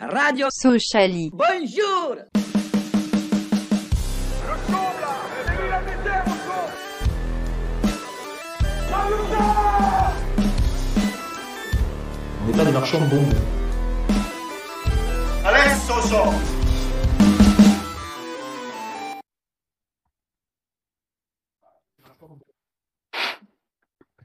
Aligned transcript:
Radio 0.00 0.46
Sociali. 0.50 1.30
Bonjour 1.30 2.16
On 12.42 12.46
n'est 12.46 12.56
pas 12.56 12.64
des 12.64 12.72
marchands 12.72 13.00
de 13.00 13.10
bombes. 13.10 13.34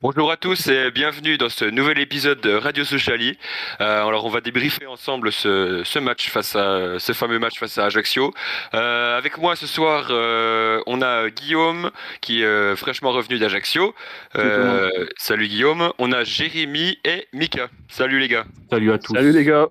Bonjour 0.07 0.31
à 0.31 0.37
tous 0.37 0.67
et 0.67 0.91
bienvenue 0.91 1.39
dans 1.39 1.49
ce 1.49 1.65
nouvel 1.65 1.97
épisode 1.97 2.39
de 2.39 2.53
Radio 2.53 2.83
Sociali. 2.83 3.39
Euh, 3.81 4.05
alors 4.05 4.23
on 4.25 4.29
va 4.29 4.39
débriefer 4.39 4.85
ensemble 4.85 5.31
ce, 5.31 5.81
ce 5.83 5.97
match 5.97 6.29
face 6.29 6.55
à 6.55 6.99
ce 6.99 7.11
fameux 7.11 7.39
match 7.39 7.57
face 7.57 7.79
à 7.79 7.85
Ajaccio. 7.85 8.31
Euh, 8.75 9.17
avec 9.17 9.39
moi 9.39 9.55
ce 9.55 9.65
soir, 9.65 10.09
euh, 10.11 10.79
on 10.85 11.01
a 11.01 11.31
Guillaume 11.31 11.89
qui 12.21 12.43
est 12.43 12.45
euh, 12.45 12.75
fraîchement 12.75 13.13
revenu 13.13 13.39
d'Ajaccio. 13.39 13.95
Euh, 14.35 15.07
salut 15.17 15.47
Guillaume. 15.47 15.91
On 15.97 16.11
a 16.11 16.23
Jérémy 16.23 16.99
et 17.03 17.27
Mika. 17.33 17.69
Salut 17.89 18.19
les 18.19 18.27
gars. 18.27 18.45
Salut 18.69 18.91
à 18.91 18.99
tous. 18.99 19.15
Salut 19.15 19.31
les 19.31 19.43
gars. 19.43 19.69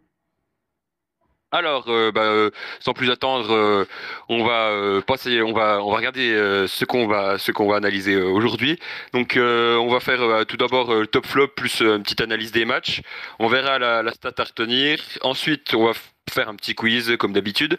Alors, 1.54 1.84
euh, 1.86 2.10
bah, 2.10 2.22
euh, 2.22 2.50
sans 2.80 2.94
plus 2.94 3.12
attendre, 3.12 3.54
euh, 3.54 3.84
on 4.28 4.44
va 4.44 5.00
passer, 5.02 5.40
on 5.40 5.52
va, 5.52 5.78
regarder 5.78 6.34
ce 6.66 6.84
qu'on 6.84 7.06
va, 7.06 7.76
analyser 7.76 8.16
aujourd'hui. 8.20 8.76
Donc, 9.12 9.38
on 9.38 9.88
va 9.88 10.00
faire 10.00 10.44
tout 10.46 10.56
d'abord 10.56 10.92
le 10.92 11.06
top 11.06 11.26
flop 11.26 11.48
plus 11.54 11.80
une 11.80 12.02
petite 12.02 12.20
analyse 12.22 12.50
des 12.50 12.64
matchs. 12.64 13.02
On 13.38 13.46
verra 13.46 13.78
la, 13.78 14.12
stat 14.12 14.32
à 14.36 14.42
retenir. 14.42 14.98
Ensuite, 15.22 15.74
on 15.74 15.86
va 15.86 15.92
faire 16.28 16.48
un 16.48 16.56
petit 16.56 16.74
quiz 16.74 17.16
comme 17.18 17.32
d'habitude 17.32 17.78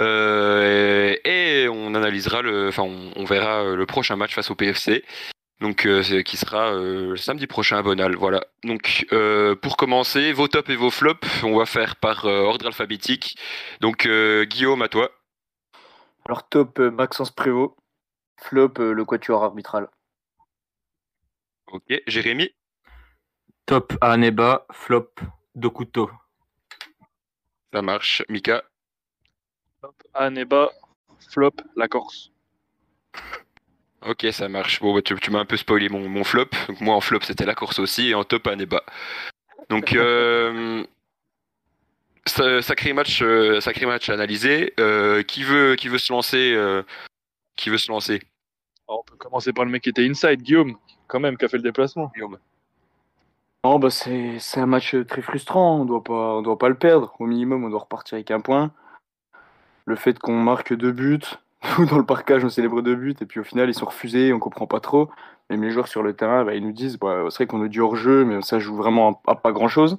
et, 0.00 1.68
on 1.70 1.94
analysera 1.94 2.42
le, 2.42 2.70
on, 2.76 3.24
verra 3.24 3.62
le 3.76 3.86
prochain 3.86 4.16
match 4.16 4.34
face 4.34 4.50
au 4.50 4.56
PFC. 4.56 5.04
Donc, 5.62 5.86
euh, 5.86 6.22
qui 6.22 6.36
sera 6.36 6.72
euh, 6.72 7.14
samedi 7.14 7.46
prochain 7.46 7.78
à 7.78 7.82
Bonal. 7.82 8.16
Voilà. 8.16 8.44
Donc, 8.64 9.06
euh, 9.12 9.54
pour 9.54 9.76
commencer, 9.76 10.32
vos 10.32 10.48
tops 10.48 10.68
et 10.68 10.74
vos 10.74 10.90
flops, 10.90 11.44
on 11.44 11.56
va 11.56 11.66
faire 11.66 11.94
par 11.94 12.26
euh, 12.26 12.40
ordre 12.40 12.66
alphabétique. 12.66 13.38
Donc, 13.80 14.06
euh, 14.06 14.44
Guillaume, 14.44 14.82
à 14.82 14.88
toi. 14.88 15.12
Alors 16.24 16.48
top 16.48 16.80
euh, 16.80 16.90
Maxence 16.90 17.30
Prévost, 17.30 17.76
flop 18.40 18.72
euh, 18.80 18.92
le 18.92 19.04
quatuor 19.04 19.44
arbitral. 19.44 19.88
Ok. 21.68 22.02
Jérémy. 22.08 22.50
Top 23.64 23.92
Aneba, 24.00 24.66
flop 24.72 25.14
Dokuto. 25.54 26.10
Ça 27.72 27.82
marche. 27.82 28.24
Mika. 28.28 28.64
Aneba, 30.12 30.72
flop, 31.30 31.54
la 31.76 31.86
Corse. 31.86 32.32
Ok, 34.06 34.26
ça 34.32 34.48
marche. 34.48 34.80
Bon, 34.80 34.94
bah, 34.94 35.02
tu, 35.02 35.14
tu 35.16 35.30
m'as 35.30 35.40
un 35.40 35.44
peu 35.44 35.56
spoilé 35.56 35.88
mon, 35.88 36.08
mon 36.08 36.24
flop. 36.24 36.46
Donc, 36.68 36.80
moi, 36.80 36.94
en 36.94 37.00
flop, 37.00 37.20
c'était 37.22 37.44
la 37.44 37.54
course 37.54 37.78
aussi. 37.78 38.08
Et 38.08 38.14
en 38.14 38.24
top, 38.24 38.46
Aneba. 38.46 38.82
Donc, 39.68 39.92
euh, 39.94 40.84
sa- 42.26 42.62
sacré 42.62 42.92
match, 42.92 43.22
euh, 43.22 43.60
sacré 43.60 43.86
match 43.86 44.08
à 44.08 44.14
analyser. 44.14 44.74
Euh, 44.80 45.22
qui 45.22 45.44
veut, 45.44 45.76
qui 45.76 45.88
veut 45.88 45.98
se 45.98 46.12
lancer 46.12 46.52
euh, 46.54 46.82
Qui 47.56 47.70
veut 47.70 47.78
se 47.78 47.90
lancer? 47.90 48.20
Alors, 48.88 49.00
on 49.00 49.10
peut 49.10 49.16
commencer 49.16 49.52
par 49.52 49.64
le 49.64 49.70
mec 49.70 49.82
qui 49.82 49.90
était 49.90 50.08
inside, 50.08 50.42
Guillaume, 50.42 50.76
quand 51.06 51.20
même, 51.20 51.36
qui 51.36 51.44
a 51.44 51.48
fait 51.48 51.56
le 51.58 51.62
déplacement. 51.62 52.10
Guillaume. 52.14 52.38
Non 53.64 53.78
bah 53.78 53.90
c'est 53.90 54.40
c'est 54.40 54.58
un 54.58 54.66
match 54.66 54.96
très 55.06 55.22
frustrant, 55.22 55.82
on 55.82 55.84
doit 55.84 56.02
pas 56.02 56.34
on 56.34 56.42
doit 56.42 56.58
pas 56.58 56.68
le 56.68 56.74
perdre. 56.74 57.14
Au 57.20 57.26
minimum 57.26 57.62
on 57.62 57.70
doit 57.70 57.78
repartir 57.78 58.16
avec 58.16 58.32
un 58.32 58.40
point. 58.40 58.72
Le 59.84 59.94
fait 59.94 60.18
qu'on 60.18 60.34
marque 60.34 60.74
deux 60.74 60.90
buts, 60.90 61.20
nous 61.78 61.86
dans 61.86 61.98
le 61.98 62.04
parcage 62.04 62.44
on 62.44 62.48
célèbre 62.48 62.82
deux 62.82 62.94
buts 62.94 63.14
et 63.20 63.26
puis 63.26 63.40
au 63.40 63.44
final 63.44 63.68
ils 63.68 63.74
sont 63.74 63.86
refusés, 63.86 64.32
on 64.32 64.38
comprend 64.38 64.66
pas 64.66 64.80
trop. 64.80 65.10
Même 65.50 65.62
les 65.62 65.70
joueurs 65.70 65.88
sur 65.88 66.02
le 66.02 66.14
terrain 66.14 66.44
bah, 66.44 66.54
ils 66.54 66.64
nous 66.64 66.72
disent 66.72 66.98
bah, 66.98 67.24
c'est 67.30 67.38
vrai 67.38 67.46
qu'on 67.46 67.62
a 67.62 67.68
du 67.68 67.80
hors 67.80 67.96
jeu 67.96 68.24
mais 68.24 68.42
ça 68.42 68.58
joue 68.58 68.76
vraiment 68.76 69.22
à, 69.26 69.34
pas 69.34 69.52
grand 69.52 69.68
chose. 69.68 69.98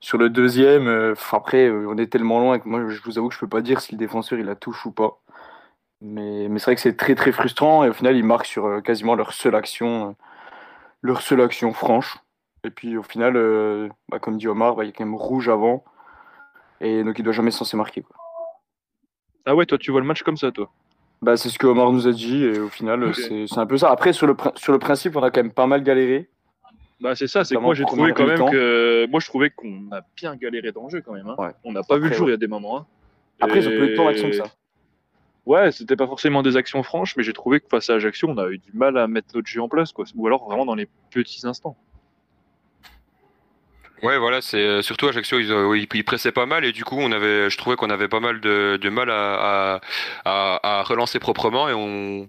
Sur 0.00 0.18
le 0.18 0.30
deuxième, 0.30 0.88
euh, 0.88 1.14
après 1.32 1.68
euh, 1.68 1.86
on 1.88 1.96
est 1.96 2.10
tellement 2.10 2.40
loin 2.40 2.58
que 2.58 2.68
moi 2.68 2.88
je 2.88 3.02
vous 3.02 3.18
avoue 3.18 3.28
que 3.28 3.34
je 3.34 3.40
peux 3.40 3.48
pas 3.48 3.62
dire 3.62 3.80
si 3.80 3.92
le 3.92 3.98
défenseur 3.98 4.38
il 4.38 4.46
la 4.46 4.56
touche 4.56 4.86
ou 4.86 4.92
pas. 4.92 5.18
Mais, 6.00 6.48
c'est 6.58 6.64
vrai 6.64 6.74
que 6.74 6.80
c'est 6.80 6.96
très 6.96 7.14
très 7.14 7.32
frustrant 7.32 7.84
et 7.84 7.88
au 7.88 7.92
final 7.92 8.16
ils 8.16 8.24
marquent 8.24 8.46
sur 8.46 8.66
euh, 8.66 8.80
quasiment 8.80 9.14
leur 9.14 9.32
seule 9.32 9.54
action, 9.54 10.16
leur 11.02 11.22
seule 11.22 11.40
action 11.42 11.72
franche. 11.72 12.18
Et 12.64 12.70
puis 12.70 12.96
au 12.96 13.02
final, 13.02 13.34
bah, 14.08 14.20
comme 14.20 14.38
dit 14.38 14.48
Omar, 14.48 14.82
il 14.82 14.86
y 14.86 14.88
a 14.90 14.92
quand 14.92 15.04
même 15.04 15.16
rouge 15.16 15.48
avant. 15.48 15.84
Et 16.80 17.04
donc 17.04 17.18
il 17.18 17.24
doit 17.24 17.32
jamais 17.32 17.50
censé 17.50 17.76
marquer. 17.76 18.04
Ah 19.46 19.54
ouais, 19.54 19.66
toi, 19.66 19.78
tu 19.78 19.90
vois 19.90 20.00
le 20.00 20.06
match 20.06 20.22
comme 20.22 20.36
ça, 20.36 20.50
toi. 20.52 20.70
Bah, 21.20 21.36
c'est 21.36 21.48
ce 21.48 21.58
que 21.58 21.66
Omar 21.66 21.92
nous 21.92 22.08
a 22.08 22.12
dit 22.12 22.44
et 22.44 22.58
au 22.58 22.68
final, 22.68 23.14
c'est 23.14 23.46
un 23.58 23.66
peu 23.66 23.76
ça. 23.78 23.90
Après, 23.90 24.12
sur 24.12 24.26
le, 24.26 24.34
sur 24.56 24.72
le 24.72 24.78
principe, 24.78 25.16
on 25.16 25.22
a 25.22 25.30
quand 25.30 25.42
même 25.42 25.52
pas 25.52 25.66
mal 25.66 25.82
galéré. 25.82 26.28
Bah, 27.00 27.14
c'est 27.16 27.26
ça, 27.26 27.44
c'est 27.44 27.54
que 27.56 27.60
moi, 27.60 27.74
j'ai 27.74 27.84
trouvé 27.84 28.12
quand 28.12 28.26
même 28.26 28.50
que. 28.50 29.06
Moi, 29.10 29.20
je 29.20 29.26
trouvais 29.26 29.50
qu'on 29.50 29.88
a 29.92 30.00
bien 30.16 30.36
galéré 30.36 30.70
dans 30.72 30.84
le 30.84 30.90
jeu, 30.90 31.00
quand 31.00 31.12
même. 31.12 31.28
hein. 31.28 31.34
Ouais. 31.38 31.50
On 31.64 31.72
n'a 31.72 31.82
pas 31.82 31.96
vu 31.98 32.08
le 32.08 32.14
jour, 32.14 32.26
ouais. 32.26 32.30
il 32.30 32.34
y 32.34 32.34
a 32.34 32.38
des 32.38 32.46
moments. 32.46 32.78
hein. 32.78 32.86
Après, 33.40 33.58
ils 33.60 33.66
ont 33.68 33.70
peu 33.72 33.88
de 33.88 33.96
temps 33.96 34.04
Et- 34.08 34.12
d'action 34.12 34.30
que 34.30 34.36
ça. 34.36 34.44
Ouais, 35.44 35.72
c'était 35.72 35.96
pas 35.96 36.06
forcément 36.06 36.42
des 36.44 36.56
actions 36.56 36.84
franches, 36.84 37.16
mais 37.16 37.24
j'ai 37.24 37.32
trouvé 37.32 37.58
que 37.58 37.66
face 37.68 37.90
à 37.90 37.94
Ajaccio, 37.94 38.28
on 38.28 38.38
a 38.38 38.48
eu 38.48 38.58
du 38.58 38.70
mal 38.74 38.96
à 38.96 39.08
mettre 39.08 39.34
notre 39.34 39.48
jeu 39.48 39.60
en 39.60 39.68
place, 39.68 39.90
quoi. 39.92 40.04
Ou 40.14 40.26
alors 40.28 40.44
vraiment 40.44 40.64
dans 40.64 40.76
les 40.76 40.86
petits 41.10 41.44
instants. 41.44 41.76
Ouais, 44.02 44.18
voilà, 44.18 44.40
c'est 44.40 44.58
euh, 44.58 44.82
surtout 44.82 45.06
Ajaccio, 45.06 45.38
euh, 45.38 45.78
ils, 45.78 45.86
ils 45.94 46.04
pressaient 46.04 46.32
pas 46.32 46.44
mal 46.44 46.64
et 46.64 46.72
du 46.72 46.84
coup, 46.84 46.96
on 46.98 47.12
avait, 47.12 47.48
je 47.48 47.56
trouvais 47.56 47.76
qu'on 47.76 47.88
avait 47.88 48.08
pas 48.08 48.18
mal 48.18 48.40
de, 48.40 48.88
mal 48.88 49.10
à, 49.10 49.80
relancer 50.82 51.20
proprement 51.20 51.68
et 51.68 51.72
on, 51.72 52.28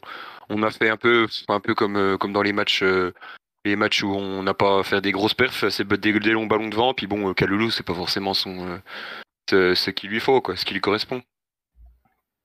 a 0.62 0.70
fait 0.70 0.90
un 0.90 0.98
peu, 0.98 1.26
un 1.48 1.60
peu 1.60 1.74
comme, 1.74 1.96
euh, 1.98 2.18
dans 2.18 2.44
les 2.44 2.54
matchs, 2.54 2.84
où 2.84 4.14
on 4.14 4.44
n'a 4.44 4.54
pas 4.54 4.84
fait 4.84 5.02
des 5.02 5.12
grosses 5.12 5.34
perfs, 5.34 5.68
c'est 5.70 5.88
des, 5.88 6.20
des 6.20 6.32
longs 6.32 6.46
ballons 6.46 6.70
devant. 6.70 6.94
Puis 6.94 7.08
bon, 7.08 7.34
Kaloulou, 7.34 7.72
c'est 7.72 7.86
pas 7.86 7.96
forcément 7.96 8.36
son, 8.36 8.80
ce, 9.50 9.90
qu'il 9.90 10.12
lui 10.12 10.20
faut, 10.20 10.42
quoi, 10.42 10.56
ce 10.56 10.66
qui 10.66 10.76
lui 10.76 10.82
correspond. 10.82 11.24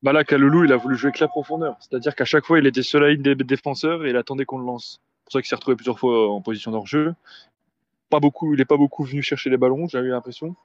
Bah 0.03 0.15
là, 0.15 0.25
Kaloulou, 0.25 0.65
il 0.65 0.72
a 0.72 0.77
voulu 0.78 0.97
jouer 0.97 1.09
avec 1.09 1.21
la 1.21 1.28
profondeur. 1.28 1.77
C'est-à-dire 1.81 2.15
qu'à 2.15 2.25
chaque 2.25 2.47
fois, 2.47 2.60
il 2.60 2.66
était 2.66 2.83
sur 2.83 2.99
la 2.99 3.10
ligne 3.10 3.22
des 3.22 3.34
défenseurs 3.34 4.06
et 4.06 4.10
il 4.10 4.16
attendait 4.16 4.47
qu'on 4.47 4.59
le 4.59 4.65
lance. 4.65 5.00
C'est 5.00 5.25
pour 5.25 5.33
ça 5.33 5.43
qu'il 5.43 5.49
s'est 5.49 5.56
retrouvé 5.56 5.77
plusieurs 5.77 5.99
fois 5.99 6.33
en 6.33 6.41
position 6.41 6.71
d'hors-jeu. 6.71 7.15
Pas 8.10 8.20
beaucoup, 8.20 8.54
il 8.54 8.60
est 8.60 8.64
pas 8.64 8.76
beaucoup 8.76 9.04
venu 9.04 9.22
chercher 9.22 9.50
les 9.50 9.56
ballons, 9.56 9.86
j'ai 9.88 9.98
eu 9.98 10.08
l'impression. 10.08 10.56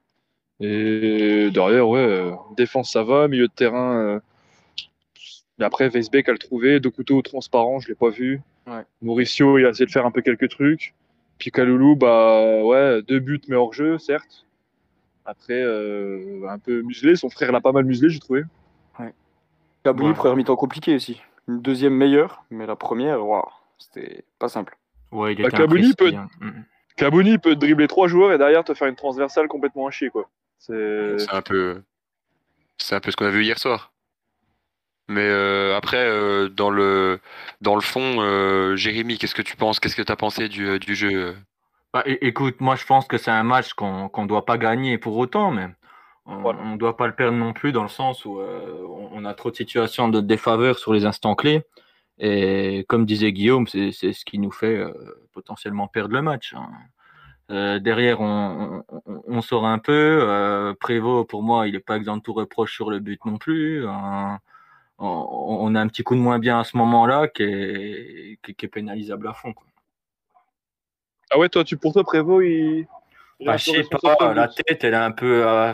Et 0.60 1.50
derrière, 1.52 1.88
ouais, 1.90 2.00
euh, 2.00 2.32
défense 2.56 2.92
ça 2.94 3.04
va, 3.04 3.28
milieu 3.28 3.48
de 3.48 3.54
terrain. 3.54 3.98
euh, 3.98 4.20
Mais 5.60 5.66
après, 5.66 5.90
Weisbeck 5.90 6.30
a 6.30 6.32
le 6.32 6.38
trouvé, 6.38 6.80
deux 6.80 6.90
couteaux 6.90 7.22
transparents, 7.22 7.80
je 7.80 7.88
l'ai 7.90 7.96
pas 7.96 8.10
vu. 8.10 8.42
Ouais. 8.68 8.84
Mauricio, 9.02 9.58
il 9.60 9.66
a 9.66 9.70
essayé 9.70 9.86
de 9.86 9.92
faire 9.92 10.06
un 10.06 10.12
peu 10.12 10.22
quelques 10.22 10.50
trucs. 10.50 10.94
Puis 11.38 11.52
Kaloulou, 11.52 11.96
bah 11.96 12.64
ouais, 12.64 13.02
deux 13.02 13.20
buts 13.20 13.42
mais 13.50 13.56
hors 13.56 13.74
jeu, 13.74 13.98
certes. 13.98 14.46
Après, 15.26 15.62
euh, 15.62 16.48
un 16.50 16.60
peu 16.60 16.82
muselé, 16.82 17.16
son 17.16 17.30
frère 17.30 17.52
l'a 17.52 17.62
pas 17.62 17.72
mal 17.72 17.84
muselé, 17.86 18.10
j'ai 18.10 18.20
trouvé. 18.20 18.44
Kabouni, 19.84 20.10
Ouais. 20.10 20.16
première 20.16 20.38
mi-temps 20.38 20.56
compliquée 20.56 20.96
aussi. 20.96 21.22
Une 21.50 21.62
deuxième 21.62 21.94
meilleure, 21.94 22.46
mais 22.50 22.66
la 22.66 22.78
première, 22.78 23.26
waouh, 23.28 23.44
c'était 23.78 24.24
pas 24.40 24.48
simple. 24.48 24.78
Ouais, 25.12 25.34
il 25.34 25.42
Bah, 25.42 25.50
était 25.50 25.62
imprécis, 25.62 25.94
peut- 25.94 26.14
hein. 26.16 26.30
Kabouni 26.98 27.38
peut 27.38 27.56
te 27.56 27.60
dribbler 27.60 27.88
trois 27.88 28.08
joueurs 28.08 28.32
et 28.34 28.38
derrière 28.38 28.64
te 28.64 28.74
faire 28.74 28.88
une 28.88 28.96
transversale 28.96 29.48
complètement 29.48 29.88
à 29.88 29.92
chier, 29.92 30.10
quoi. 30.10 30.30
C'est. 30.60 31.16
Un 31.32 31.42
peu, 31.42 31.82
c'est 32.78 32.96
un 32.96 33.00
peu 33.00 33.12
ce 33.12 33.16
qu'on 33.16 33.26
a 33.26 33.30
vu 33.32 33.44
hier 33.44 33.60
soir. 33.60 33.92
Mais 35.10 35.28
euh, 35.28 35.76
après, 35.76 35.98
euh, 35.98 36.48
dans 36.48 36.70
le, 36.70 37.20
dans 37.62 37.76
le 37.76 37.82
fond, 37.82 38.22
euh, 38.22 38.76
Jérémy, 38.78 39.18
qu'est-ce 39.18 39.36
que 39.36 39.42
tu 39.42 39.58
penses? 39.58 39.80
Qu'est-ce 39.80 39.96
que 39.98 40.02
tu 40.02 40.12
as 40.12 40.16
pensé 40.16 40.48
du, 40.48 40.80
du 40.80 40.96
jeu? 40.96 41.36
Bah, 41.94 42.04
écoute, 42.06 42.62
moi 42.62 42.76
je 42.76 42.86
pense 42.86 43.06
que 43.08 43.18
c'est 43.18 43.30
un 43.32 43.44
match 43.44 43.74
qu'on 43.74 44.10
qu'on 44.10 44.26
doit 44.26 44.46
pas 44.46 44.58
gagner 44.58 44.98
pour 44.98 45.18
autant, 45.18 45.52
mais 45.52 45.68
on 46.26 46.38
Voilà. 46.38 46.64
ne 46.64 46.78
doit 46.78 46.98
pas 46.98 47.06
le 47.08 47.14
perdre 47.14 47.38
non 47.38 47.54
plus 47.54 47.72
dans 47.72 47.84
le 47.84 47.90
sens 47.90 48.26
où 48.26 48.40
euh, 48.40 48.82
on 48.88 49.10
on 49.14 49.26
a 49.26 49.34
trop 49.36 49.52
de 49.52 49.56
situations 49.56 50.08
de 50.10 50.22
défaveur 50.22 50.80
sur 50.80 50.94
les 50.94 51.06
instants 51.06 51.36
clés. 51.36 51.62
Et 52.20 52.86
comme 52.88 53.06
disait 53.06 53.32
Guillaume, 53.32 53.68
c'est 53.68 53.92
ce 53.92 54.26
qui 54.26 54.38
nous 54.40 54.52
fait 54.52 54.78
euh, 54.78 54.94
potentiellement 55.32 55.88
perdre 55.88 56.14
le 56.14 56.22
match. 56.22 56.54
hein. 56.56 56.70
Euh, 57.52 57.80
derrière, 57.80 58.22
on, 58.22 58.84
on, 59.28 59.42
sort 59.42 59.66
un 59.66 59.78
peu. 59.80 60.20
Euh, 60.22 60.74
Prévost, 60.80 61.30
pour 61.30 61.44
moi, 61.44 61.68
il 61.68 61.74
n'est 61.74 61.80
pas 61.80 61.98
exempt 61.98 62.18
de 62.18 62.22
tout 62.22 62.34
reproche 62.34 62.74
sur 62.74 62.90
le 62.90 63.00
but 63.00 63.24
non 63.26 63.38
plus. 63.38 63.86
hein. 63.88 64.40
on, 64.98 65.58
on 65.62 65.76
a 65.76 65.82
un 65.82 65.88
petit 65.88 66.04
coup 66.04 66.16
de 66.16 66.22
moins 66.22 66.40
bien 66.40 66.60
à 66.60 66.64
ce 66.64 66.78
moment-là 66.78 67.28
qui 67.28 67.44
est, 67.44 68.40
qui, 68.44 68.56
qui 68.56 68.66
est 68.66 68.70
pénalisable 68.70 69.28
à 69.28 69.34
fond. 69.34 69.54
quoi. 69.54 69.66
Ah 71.32 71.38
ouais, 71.40 71.50
toi, 71.50 71.64
tu 71.64 71.78
pour 71.78 71.94
toi, 71.94 72.04
Prévost, 72.04 72.46
il. 72.46 72.88
il 73.40 73.46
Bah, 73.46 73.58
je 73.58 73.72
sais 73.72 73.84
pas, 74.02 74.34
la 74.34 74.48
tête, 74.48 74.84
elle 74.84 74.94
est 74.94 74.98
un 74.98 75.12
peu. 75.12 75.46
euh, 75.46 75.74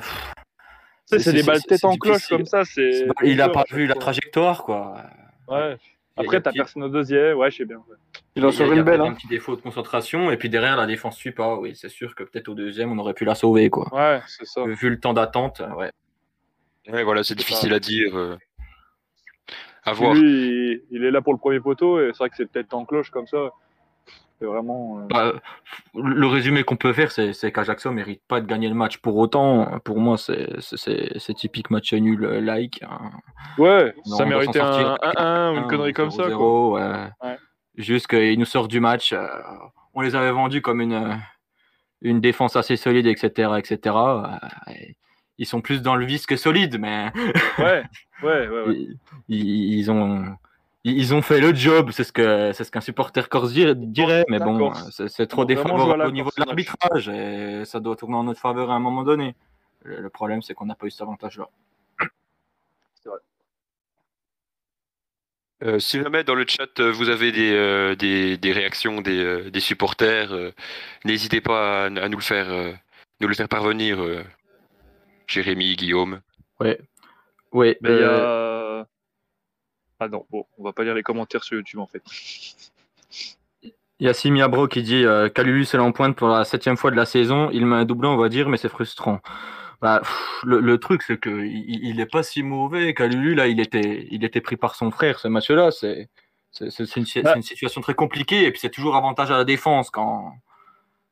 c'est 1.06 1.34
des 1.34 1.44
balles 1.44 1.64
tête 1.64 1.84
en 1.84 1.98
cloche 1.98 2.28
comme 2.30 2.46
ça, 2.46 2.66
c'est. 2.66 3.08
Il 3.24 3.42
a 3.42 3.50
pas 3.50 3.66
vu 3.70 3.86
la 3.86 3.96
trajectoire, 3.96 4.64
quoi. 4.64 5.04
Ouais. 5.48 5.78
Après, 6.20 6.42
t'as 6.42 6.52
personne 6.52 6.84
au 6.84 6.90
deuxième, 6.90 7.38
ouais, 7.38 7.50
je 7.52 7.58
sais 7.58 7.66
bien. 7.66 7.78
ouais. 7.78 7.96
Il 8.36 8.46
en 8.46 8.50
a 8.50 8.52
une 8.52 8.84
belle. 8.84 8.84
peut-être 8.86 9.02
Hein. 9.02 9.06
un 9.12 9.14
petit 9.14 9.28
défaut 9.28 9.56
de 9.56 9.62
concentration, 9.62 10.32
et 10.32 10.38
puis 10.38 10.50
derrière, 10.50 10.78
la 10.78 10.86
défense 10.86 11.16
suit 11.18 11.32
pas. 11.32 11.56
Oui, 11.58 11.76
c'est 11.76 11.90
sûr 11.90 12.14
que 12.16 12.24
peut-être 12.24 12.48
au 12.50 12.54
deuxième, 12.54 12.92
on 12.92 12.98
aurait 13.00 13.14
pu 13.14 13.26
la 13.26 13.36
sauver, 13.36 13.70
quoi. 13.70 13.88
Ouais, 13.94 14.22
c'est 14.28 14.46
ça. 14.46 14.64
Vu 14.66 14.90
le 14.90 15.00
temps 15.00 15.14
d'attente, 15.14 15.62
euh, 15.62 15.70
ouais. 15.76 15.92
Ouais, 16.90 17.04
voilà, 17.04 17.24
c'est 17.24 17.36
difficile 17.36 17.74
à 17.74 17.80
dire. 17.80 18.16
euh, 18.18 18.36
À 19.84 19.94
voir. 19.94 20.14
Lui, 20.14 20.22
il, 20.22 20.82
il 20.92 21.04
est 21.06 21.12
là 21.12 21.22
pour 21.22 21.34
le 21.34 21.40
premier 21.40 21.60
poteau 21.60 22.00
et 22.00 22.12
c'est 22.14 22.18
vrai 22.20 22.30
que 22.30 22.36
c'est 22.36 22.46
peut-être 22.52 22.74
en 22.74 22.86
cloche 22.86 23.10
comme 23.12 23.28
ça. 23.28 23.52
C'est 24.40 24.46
vraiment. 24.46 25.00
euh, 25.00 25.08
Bah, 25.10 25.34
le 25.96 26.28
résumé 26.28 26.64
qu'on 26.64 26.78
peut 26.78 26.94
faire, 26.94 27.12
c'est 27.12 27.52
qu'Ajaccio 27.52 27.92
mérite 27.92 28.22
pas 28.28 28.40
de 28.40 28.46
gagner 28.48 28.70
le 28.70 28.76
match 28.76 28.98
pour 28.98 29.18
autant. 29.18 29.80
Pour 29.84 30.00
moi, 30.00 30.18
c'est- 30.18 31.34
typique 31.36 31.70
match 31.70 31.94
nul 31.94 32.24
euh, 32.24 32.40
like. 32.42 32.82
hein. 32.84 33.12
Ouais, 33.58 33.94
Non, 34.08 34.16
ça 34.16 34.26
méritait 34.26 34.60
un 34.62 34.72
sortir. 34.72 34.98
1-1 35.18 35.54
ou 35.54 35.58
une 35.58 35.68
connerie 35.68 35.94
comme 35.94 36.12
ça. 36.12 36.24
Quoi. 36.24 36.32
0-0, 36.32 36.76
ouais. 36.76 37.10
Ouais. 37.24 37.38
Juste 37.76 38.08
qu'ils 38.08 38.40
nous 38.40 38.46
sortent 38.46 38.72
du 38.72 38.80
match. 38.80 39.14
euh, 39.14 39.28
on 39.94 40.02
les 40.02 40.16
avait 40.16 40.32
vendus 40.32 40.62
comme 40.62 40.80
une, 40.82 41.20
une 42.02 42.22
défense 42.22 42.56
assez 42.56 42.78
solide, 42.78 43.08
etc. 43.08 43.52
etc. 43.58 43.96
euh, 43.96 44.28
et 44.74 44.96
ils 45.38 45.46
sont 45.46 45.62
plus 45.62 45.82
dans 45.82 45.96
le 45.96 46.06
vice 46.06 46.26
que 46.26 46.36
solide, 46.38 46.78
mais 46.80 47.12
Ouais, 47.58 47.84
ouais, 48.24 48.48
ouais. 48.48 48.64
ouais. 48.68 48.74
ils, 48.76 48.98
ils- 49.30 49.80
ils 49.80 49.92
ont. 49.92 50.26
Ils- 50.84 51.14
ont 51.14 51.22
fait 51.22 51.40
le 51.42 51.54
job, 51.54 51.92
c'est 51.92 52.04
ce 52.04 52.12
que 52.12 52.52
c'est 52.54 52.64
ce 52.64 52.72
qu'un 52.72 52.82
supporter 52.82 53.28
corse 53.30 53.52
dir- 53.52 53.76
dirait, 53.76 54.26
mais 54.30 54.40
bon, 54.40 54.72
c'est 54.92 55.28
trop 55.28 55.46
défavorable 55.46 56.04
au 56.04 56.12
niveau 56.12 56.30
de 56.38 56.44
l'arbitrage 56.46 57.10
et 57.10 57.66
ça 57.66 57.80
doit 57.80 57.96
tourner 57.96 58.16
en 58.16 58.24
notre 58.24 58.40
faveur 58.40 58.72
à 58.72 58.76
un 58.76 58.80
moment 58.80 59.04
donné. 59.04 59.36
Le, 59.84 60.02
le 60.02 60.10
problème, 60.10 60.42
c'est 60.42 60.54
qu'on 60.54 60.66
n'a 60.66 60.76
pas 60.76 60.88
eu 60.88 60.92
cet 60.92 61.02
avantage-là. 61.02 61.48
Euh, 65.62 65.78
si 65.78 66.02
jamais 66.02 66.24
dans 66.24 66.36
le 66.36 66.46
chat 66.48 66.80
euh, 66.80 66.90
vous 66.90 67.10
avez 67.10 67.34
des, 67.34 67.52
euh, 67.52 67.94
des, 67.94 68.38
des 68.38 68.54
réactions 68.54 69.02
des, 69.02 69.22
euh, 69.22 69.52
des 69.52 69.60
supporters, 69.60 70.32
euh, 70.34 70.54
n'hésitez 71.04 71.42
pas 71.42 71.84
à, 71.84 71.86
à 71.88 72.08
nous 72.08 72.18
le 72.18 72.24
faire 72.24 72.50
euh, 72.50 72.72
nous 73.20 73.28
le 73.28 73.34
faire 73.36 73.50
parvenir. 73.50 74.02
euh, 74.02 74.24
Jérémy, 75.28 75.76
Guillaume. 75.76 76.22
Ouais, 76.62 76.80
ouais. 77.52 77.78
Mais 77.82 77.90
y 77.90 77.92
euh, 77.92 78.08
a. 78.08 78.49
Ah 80.00 80.08
non, 80.08 80.26
bon, 80.30 80.46
on 80.58 80.64
va 80.64 80.72
pas 80.74 80.84
lire 80.84 80.94
les 80.96 81.04
commentaires 81.04 81.44
sur 81.44 81.58
YouTube 81.58 81.80
en 81.80 81.88
fait. 81.88 82.02
Il 84.02 84.06
y 84.06 84.10
a 84.10 84.14
Simi 84.14 84.42
Abro 84.42 84.68
qui 84.68 84.82
dit 84.82 85.04
euh, 85.04 85.28
Kalulu 85.28 85.66
c'est 85.66 85.78
en 85.78 85.92
pointe 85.92 86.16
pour 86.16 86.30
la 86.30 86.46
septième 86.46 86.78
fois 86.78 86.90
de 86.92 86.96
la 86.96 87.06
saison. 87.06 87.50
Il 87.52 87.66
met 87.66 87.76
un 87.76 87.86
doublé, 87.86 88.08
on 88.08 88.16
va 88.16 88.30
dire, 88.30 88.48
mais 88.48 88.56
c'est 88.58 88.70
frustrant. 88.70 89.20
Bah, 89.82 90.00
pff, 90.02 90.42
le, 90.46 90.60
le 90.62 90.78
truc, 90.78 91.02
c'est 91.04 91.18
que 91.18 91.30
il, 91.30 91.80
il 91.86 92.00
est 92.00 92.06
pas 92.06 92.24
si 92.24 92.44
mauvais. 92.44 92.94
Kalulu, 92.94 93.36
là, 93.36 93.48
il 93.48 93.60
était, 93.60 94.08
il 94.12 94.24
était 94.24 94.42
pris 94.42 94.56
par 94.58 94.76
son 94.76 94.90
frère 94.92 95.20
ce 95.20 95.28
match-là. 95.28 95.72
C'est, 95.72 96.10
c'est, 96.52 96.70
c'est 96.72 96.96
une, 96.96 97.06
Bah. 97.24 97.34
une 97.36 97.42
situation 97.42 97.82
très 97.82 97.94
compliquée. 97.94 98.46
Et 98.46 98.52
puis, 98.52 98.60
c'est 98.62 98.70
toujours 98.70 98.96
avantage 98.96 99.32
à 99.32 99.38
la 99.38 99.44
défense 99.46 99.90
quand, 99.90 100.34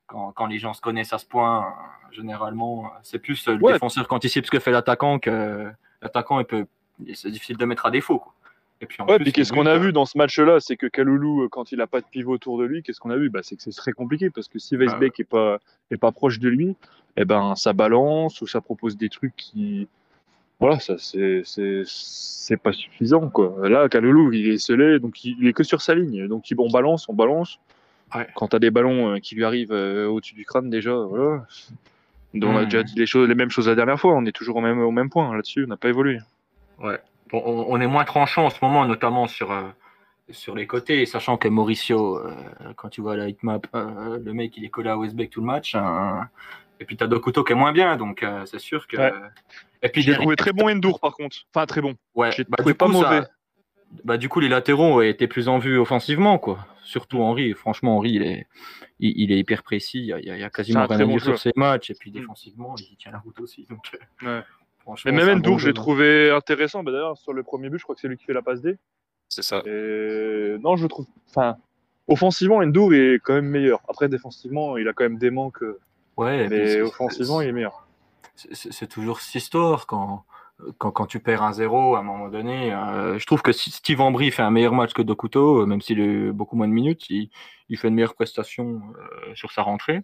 quand, 0.06 0.32
quand 0.34 0.46
les 0.48 0.58
gens 0.60 0.74
se 0.74 0.82
connaissent 0.82 1.14
à 1.14 1.18
ce 1.18 1.26
point. 1.26 1.74
Généralement, 2.12 2.90
c'est 3.04 3.20
plus 3.20 3.46
le 3.48 3.56
Ouais. 3.56 3.74
défenseur 3.74 4.08
qui 4.08 4.14
anticipe 4.14 4.46
ce 4.46 4.52
que 4.52 4.60
fait 4.60 4.72
l'attaquant 4.72 5.20
que 5.20 5.70
l'attaquant, 6.02 6.40
il 6.40 6.46
peut, 6.46 6.66
c'est 7.14 7.30
difficile 7.32 7.58
de 7.58 7.66
mettre 7.66 7.86
à 7.86 7.92
défaut. 7.92 8.20
Quoi. 8.20 8.34
Et 8.82 8.86
puis, 8.86 9.02
Ouais, 9.08 9.18
qu'est-ce 9.32 9.52
qu'on 9.52 9.66
a 9.66 9.76
euh, 9.76 9.80
vu 9.80 9.92
dans 9.92 10.06
ce 10.06 10.18
match-là 10.18 10.60
C'est 10.60 10.78
que 10.78 10.86
Kaloulou, 10.88 11.44
euh, 11.44 11.48
quand 11.50 11.72
il 11.72 11.82
a 11.82 11.88
pas 11.88 12.00
de 12.00 12.06
pivot 12.06 12.34
autour 12.34 12.60
de 12.60 12.66
lui, 12.66 12.84
qu'est-ce 12.84 13.00
qu'on 13.00 13.10
a 13.10 13.18
vu? 13.18 13.30
Bah, 13.30 13.40
C'est 13.44 13.56
que 13.56 13.62
c'est 13.64 13.72
très 13.72 13.92
compliqué 13.92 14.30
parce 14.30 14.48
que 14.48 14.60
si 14.60 14.76
Weisbeck 14.78 15.20
est 15.20 15.24
pas 15.24 15.58
est 15.90 15.98
pas 15.98 16.12
proche 16.12 16.40
de 16.40 16.48
lui, 16.50 16.76
eh 17.18 17.26
ben 17.26 17.56
ça 17.56 17.74
balance 17.74 18.42
ou 18.42 18.48
ça 18.48 18.62
propose 18.62 18.96
des 18.98 19.10
trucs 19.10 19.36
qui 19.36 19.88
voilà, 20.60 20.80
ça 20.80 20.96
c'est 21.00 21.42
c'est 21.44 21.82
c'est 21.86 22.58
pas 22.58 22.72
suffisant 22.72 23.30
quoi. 23.30 23.68
Là, 23.68 23.90
Kaloulou, 23.90 24.32
il 24.34 24.48
est 24.50 24.58
scellé, 24.60 25.00
donc 25.00 25.24
il, 25.24 25.36
il 25.40 25.48
est 25.48 25.54
que 25.54 25.64
sur 25.64 25.82
sa 25.82 25.96
ligne, 25.96 26.28
donc 26.28 26.46
on 26.58 26.70
balance, 26.70 27.10
on 27.10 27.14
balance. 27.14 27.60
Ouais. 28.16 28.28
Quand 28.36 28.48
t'as 28.50 28.60
des 28.60 28.72
ballons 28.72 29.14
euh, 29.16 29.18
qui 29.20 29.36
lui 29.36 29.44
arrivent 29.44 29.72
au-dessus 29.72 30.36
du 30.36 30.46
crâne 30.46 30.70
déjà, 30.70 30.96
voilà. 30.96 31.46
Donc, 32.34 32.52
on 32.52 32.58
a 32.58 32.62
Hmm. 32.62 32.66
déjà 32.66 32.84
dit 32.84 32.94
les 32.96 33.06
choses, 33.08 33.28
les 33.28 33.36
mêmes 33.36 33.50
choses 33.50 33.68
la 33.68 33.76
dernière 33.76 34.00
fois. 34.00 34.14
On 34.14 34.26
est 34.26 34.32
toujours 34.32 34.58
au 34.58 34.62
même 34.62 34.80
au 34.80 34.92
même 34.92 35.10
point 35.10 35.34
là-dessus. 35.36 35.64
On 35.64 35.68
n'a 35.68 35.78
pas 35.78 35.90
évolué. 35.90 36.20
Ouais. 36.80 37.00
On, 37.34 37.66
on 37.70 37.82
est 37.82 37.88
moins 37.88 38.06
tranchant 38.06 38.46
en 38.46 38.50
ce 38.50 38.58
moment, 38.62 38.86
notamment 38.86 39.28
sur, 39.28 39.52
euh, 39.52 39.64
sur 40.30 40.56
les 40.56 40.68
côtés, 40.68 41.06
sachant 41.06 41.38
que 41.38 41.48
Mauricio, 41.48 42.18
euh, 42.20 42.34
quand 42.76 42.90
tu 42.90 43.02
vois 43.02 43.16
la 43.18 43.28
hitmap, 43.30 43.68
euh, 43.76 44.20
le 44.24 44.34
mec 44.34 44.56
il 44.58 44.66
est 44.66 44.70
collé 44.70 44.90
à 44.90 44.98
Westbeck 44.98 45.30
tout 45.30 45.42
le 45.42 45.48
match. 45.48 45.76
hein. 45.76 46.30
et 46.80 46.86
puis 46.86 46.96
t'as 46.98 47.08
Dokuto 47.08 47.44
qui 47.44 47.54
est 47.54 47.56
moins 47.56 47.72
bien, 47.74 47.98
donc 47.98 48.24
euh, 48.24 48.46
c'est 48.46 48.60
sûr 48.60 48.88
que. 48.88 48.98
Ouais. 48.98 49.14
Et 49.84 49.90
puis 49.90 50.02
J'ai 50.02 50.14
trouvé 50.16 50.36
très 50.36 50.54
bon 50.54 50.70
Endur 50.70 51.00
par 51.00 51.14
contre. 51.14 51.38
Enfin 51.54 51.66
très 51.66 51.82
bon. 51.82 51.96
ouais, 52.16 52.32
j'ai 52.32 52.44
bah, 52.46 52.58
trouvé 52.58 52.74
pas 52.74 52.86
coup, 52.88 52.94
ça- 52.94 53.10
mauvais. 53.10 53.22
bah, 54.04 54.18
du 54.18 54.28
coup, 54.30 54.40
les 54.40 54.50
latéraux 54.50 55.02
étaient 55.02 55.28
plus 55.28 55.48
en 55.48 55.60
vue 55.60 55.78
offensivement, 55.78 56.38
quoi. 56.40 56.66
Surtout 56.84 57.22
Henri. 57.22 57.54
Franchement, 57.54 57.98
Henri, 57.98 58.12
il 58.12 58.24
est, 58.24 58.48
il, 59.00 59.14
il 59.18 59.32
est 59.32 59.38
hyper 59.40 59.62
précis. 59.64 60.00
Il 60.00 60.06
y 60.06 60.14
a, 60.14 60.20
il 60.20 60.26
y 60.40 60.44
a- 60.44 60.50
quasiment 60.50 60.86
rien 60.88 61.00
à 61.02 61.06
bon 61.06 61.12
dire 61.12 61.22
sur 61.22 61.38
ses 61.38 61.52
matchs. 61.56 61.90
Et 61.92 61.96
puis 62.00 62.10
Mm. 62.12 62.14
défensivement, 62.14 62.76
il 62.78 62.96
tient 62.98 63.12
la 63.12 63.20
route 63.20 63.40
aussi. 63.40 63.66
Donc, 63.70 63.92
euh, 64.24 64.40
Ouais. 64.40 64.44
Franchement, 64.88 65.12
Mais 65.12 65.18
même 65.26 65.42
l'ai 65.58 65.58
jeune. 65.60 65.74
trouvé 65.74 66.32
intéressant. 66.32 66.82
Bah, 66.84 66.92
D'ailleurs, 66.92 67.18
sur 67.18 67.34
le 67.34 67.44
premier 67.44 67.70
but, 67.70 67.78
je 67.78 67.84
crois 67.84 67.96
que 67.96 68.02
c'est 68.02 68.08
lui 68.08 68.18
qui 68.18 68.24
fait 68.26 68.34
la 68.34 68.42
passe 68.42 68.62
D. 68.62 68.78
C'est 69.30 69.42
ça. 69.44 69.62
Et 69.66 70.56
non, 70.62 70.78
je 70.78 70.88
trouve. 70.88 71.06
Enfin, 71.30 71.58
offensivement, 72.08 72.58
Endur 72.58 72.94
est 72.94 73.20
quand 73.22 73.34
même 73.34 73.48
meilleur. 73.50 73.82
Après, 73.90 74.08
défensivement, 74.08 74.78
il 74.78 74.88
a 74.88 74.94
quand 74.94 75.04
même 75.04 75.18
des 75.18 75.30
manques. 75.32 75.62
euh, 75.64 75.80
Ouais, 76.16 76.48
Mais 76.50 76.82
offensivement, 76.82 77.42
il 77.42 77.50
est 77.50 77.52
meilleur. 77.52 77.86
c'est- 78.36 78.88
toujours 78.88 79.20
cette 79.20 79.36
histoire 79.36 79.86
quand, 79.88 80.24
quand, 80.80 80.92
quand 80.92 81.06
tu 81.06 81.20
perds 81.20 81.44
un 81.44 81.54
zéro 81.54 81.96
à 81.96 82.00
un 82.00 82.04
moment 82.04 82.30
donné. 82.30 82.74
euh, 82.74 83.20
je 83.20 83.26
trouve 83.28 83.42
que 83.42 83.52
si 83.52 83.70
Steve 83.72 84.00
Ambry 84.02 84.32
fait 84.32 84.42
un 84.44 84.50
meilleur 84.52 84.74
match 84.74 84.94
que 84.94 85.02
Dokuto, 85.04 85.62
euh, 85.62 85.66
même 85.66 85.82
s'il 85.82 86.00
a 86.00 86.04
eu 86.06 86.32
beaucoup 86.32 86.56
moins 86.56 86.68
de 86.68 86.74
minutes, 86.74 87.10
il, 87.10 87.30
il 87.70 87.78
fait 87.78 87.90
une 87.90 87.96
meilleure 87.96 88.16
prestation 88.16 88.82
euh, 89.00 89.36
sur 89.36 89.52
sa 89.52 89.62
rentrée. 89.62 90.02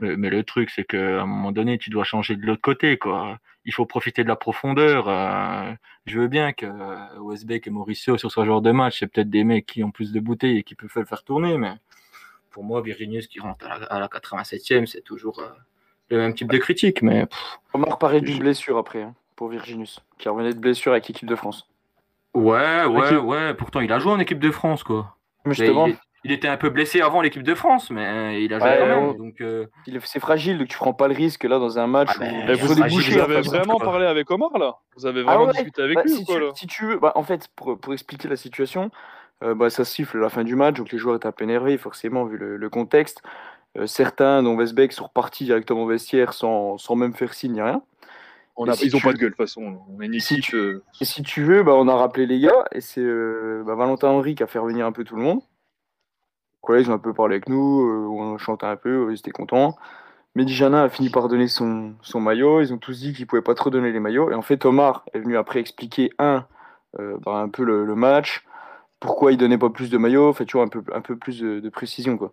Mais, 0.00 0.16
mais 0.16 0.30
le 0.30 0.42
truc, 0.44 0.70
c'est 0.70 0.84
qu'à 0.84 1.20
un 1.22 1.26
moment 1.26 1.52
donné, 1.52 1.76
tu 1.78 1.90
dois 1.90 2.04
changer 2.04 2.36
de 2.36 2.46
l'autre 2.46 2.62
côté. 2.62 2.96
Quoi. 2.96 3.38
Il 3.66 3.72
faut 3.72 3.86
profiter 3.86 4.22
de 4.22 4.28
la 4.28 4.36
profondeur. 4.36 5.08
euh, 5.08 5.72
je 6.06 6.20
veux 6.20 6.28
bien 6.28 6.52
que 6.52 6.66
euh, 6.66 7.18
Westbeck 7.18 7.66
et 7.66 7.70
Mauricio, 7.70 8.18
sur 8.18 8.30
ce 8.30 8.44
genre 8.44 8.60
de 8.60 8.72
match, 8.72 9.00
c'est 9.00 9.06
peut-être 9.06 9.30
des 9.30 9.44
mecs 9.44 9.66
qui 9.66 9.82
ont 9.82 9.90
plus 9.90 10.12
de 10.12 10.20
bouteilles 10.20 10.58
et 10.58 10.62
qui 10.62 10.74
peuvent 10.74 10.90
le 10.94 11.04
faire 11.04 11.22
tourner. 11.24 11.56
Mais 11.56 11.72
pour 12.50 12.62
moi, 12.64 12.82
Virginius 12.82 13.26
qui 13.26 13.40
rentre 13.40 13.66
à 13.66 13.78
la, 13.78 13.86
à 13.86 14.00
la 14.00 14.08
87e, 14.08 14.86
c'est 14.86 15.02
toujours 15.02 15.38
euh, 15.40 15.48
le 16.10 16.18
même 16.18 16.34
type 16.34 16.50
de 16.50 16.58
critique. 16.58 17.02
Mais 17.02 17.26
pff, 17.26 17.58
Omar 17.72 17.98
parlait 17.98 18.20
d'une 18.20 18.38
blessure 18.38 18.76
après 18.76 19.02
hein, 19.02 19.14
pour 19.34 19.48
Virginus, 19.48 20.00
qui 20.18 20.28
revenait 20.28 20.52
de 20.52 20.58
blessure 20.60 20.92
avec 20.92 21.08
l'équipe 21.08 21.28
de 21.28 21.36
France. 21.36 21.66
Ouais, 22.34 22.84
ouais, 22.84 23.16
ouais. 23.16 23.54
Pourtant, 23.54 23.80
il 23.80 23.92
a 23.92 23.98
joué 23.98 24.12
en 24.12 24.18
équipe 24.18 24.40
de 24.40 24.50
France, 24.50 24.82
quoi. 24.82 25.16
Mais 25.46 25.54
justement, 25.54 25.86
il, 25.86 25.96
il 26.24 26.32
était 26.32 26.48
un 26.48 26.56
peu 26.56 26.70
blessé 26.70 27.00
avant 27.00 27.20
l'équipe 27.20 27.42
de 27.42 27.54
France, 27.54 27.90
mais 27.90 28.04
euh, 28.06 28.38
il 28.38 28.52
a 28.52 28.58
joué 28.58 28.68
Ouais, 28.68 28.78
quand 28.78 28.86
même. 28.86 29.08
ouais. 29.10 29.14
Donc, 29.16 29.40
euh, 29.40 29.66
il 29.86 29.96
est- 29.96 30.06
c'est 30.06 30.20
fragile, 30.20 30.58
donc 30.58 30.68
tu 30.68 30.76
prends 30.78 30.94
pas 30.94 31.06
le 31.08 31.14
risque 31.14 31.44
là 31.44 31.58
dans 31.58 31.78
un 31.78 31.86
match 31.86 32.08
Ah, 32.18 32.24
où 32.24 32.24
vous, 32.56 32.74
vous 32.74 33.18
avez 33.18 33.42
vraiment 33.42 33.78
parlé 33.78 34.06
avec 34.06 34.30
Omar 34.30 34.56
là? 34.58 34.76
Vous 34.96 35.06
avez 35.06 35.20
Ah 35.22 35.24
vraiment 35.26 35.46
ouais, 35.46 35.52
discuté 35.52 35.82
avec 35.82 35.96
Bah, 35.96 36.02
lui 36.04 36.14
si, 36.14 36.22
ou 36.22 36.24
quoi 36.24 36.36
tu, 36.36 36.40
là? 36.42 36.50
si 36.54 36.66
tu 36.66 36.86
veux, 36.86 36.98
bah, 36.98 37.12
en 37.14 37.22
fait, 37.22 37.48
pour, 37.56 37.78
pour 37.78 37.92
expliquer 37.92 38.28
la 38.28 38.36
situation, 38.36 38.90
euh, 39.42 39.54
bah, 39.54 39.68
ça 39.70 39.84
siffle 39.84 40.16
à 40.18 40.20
la 40.20 40.28
fin 40.30 40.44
du 40.44 40.56
match, 40.56 40.76
donc 40.76 40.90
les 40.92 40.98
joueurs 40.98 41.16
étaient 41.16 41.26
un 41.26 41.32
peu 41.32 41.44
énervés, 41.44 41.76
forcément, 41.78 42.24
vu 42.24 42.38
le, 42.38 42.56
le 42.56 42.70
contexte. 42.70 43.22
Euh, 43.76 43.86
certains, 43.86 44.42
dont 44.42 44.54
Westbeck, 44.54 44.92
sont 44.92 45.04
repartis 45.04 45.44
directement 45.44 45.82
au 45.82 45.86
vestiaire 45.88 46.32
sans, 46.32 46.78
sans 46.78 46.94
même 46.94 47.12
faire 47.12 47.34
signe 47.34 47.52
ni 47.54 47.60
rien. 47.60 47.82
On 48.56 48.68
a, 48.68 48.72
si 48.74 48.86
Ils 48.86 48.94
ont 48.94 49.00
tu- 49.00 49.04
pas 49.04 49.12
de 49.12 49.18
gueule 49.18 49.30
de 49.30 49.34
toute 49.34 49.44
façon. 49.44 49.80
On 49.90 50.00
est 50.00 50.06
une 50.06 50.20
Si 50.20 50.40
tu- 50.40 50.54
euh, 50.56 50.82
Et 51.00 51.04
si 51.04 51.22
tu 51.24 51.42
veux, 51.42 51.64
bah, 51.64 51.72
on 51.74 51.88
a 51.88 51.96
rappelé 51.96 52.24
les 52.26 52.38
gars, 52.38 52.64
et 52.72 52.80
c'est 52.80 53.00
euh, 53.00 53.64
bah, 53.66 53.74
Valentin 53.74 54.08
Henry 54.10 54.36
qui 54.36 54.44
a 54.44 54.46
fait 54.46 54.60
revenir 54.60 54.86
un 54.86 54.92
peu 54.92 55.02
tout 55.02 55.16
le 55.16 55.22
monde. 55.22 55.40
Voilà, 56.66 56.82
ils 56.82 56.90
ont 56.90 56.94
un 56.94 56.98
peu 56.98 57.12
parlé 57.12 57.36
avec 57.36 57.48
nous, 57.48 57.82
euh, 57.88 58.06
on 58.08 58.38
chantait 58.38 58.66
un 58.66 58.76
peu, 58.76 59.08
ils 59.12 59.18
étaient 59.18 59.30
contents. 59.30 59.76
Mehdi 60.34 60.54
Jana 60.54 60.84
a 60.84 60.88
fini 60.88 61.10
par 61.10 61.28
donner 61.28 61.48
son, 61.48 61.94
son 62.02 62.20
maillot, 62.20 62.60
ils 62.60 62.72
ont 62.74 62.78
tous 62.78 63.00
dit 63.00 63.12
qu'ils 63.12 63.26
pouvaient 63.26 63.42
pas 63.42 63.54
trop 63.54 63.70
donner 63.70 63.92
les 63.92 64.00
maillots. 64.00 64.30
Et 64.30 64.34
en 64.34 64.42
fait, 64.42 64.64
Omar 64.64 65.04
est 65.14 65.20
venu 65.20 65.36
après 65.36 65.60
expliquer, 65.60 66.10
un, 66.18 66.46
euh, 66.98 67.16
bah, 67.24 67.36
un 67.36 67.48
peu 67.48 67.64
le, 67.64 67.84
le 67.84 67.94
match, 67.94 68.44
pourquoi 69.00 69.32
il 69.32 69.38
donnait 69.38 69.58
pas 69.58 69.70
plus 69.70 69.90
de 69.90 69.98
maillots, 69.98 70.32
fait, 70.32 70.46
tu 70.46 70.56
vois, 70.56 70.64
un 70.66 70.68
peu, 70.68 70.82
un 70.92 71.00
peu 71.02 71.16
plus 71.16 71.40
de, 71.40 71.60
de 71.60 71.68
précision, 71.68 72.18
quoi. 72.18 72.32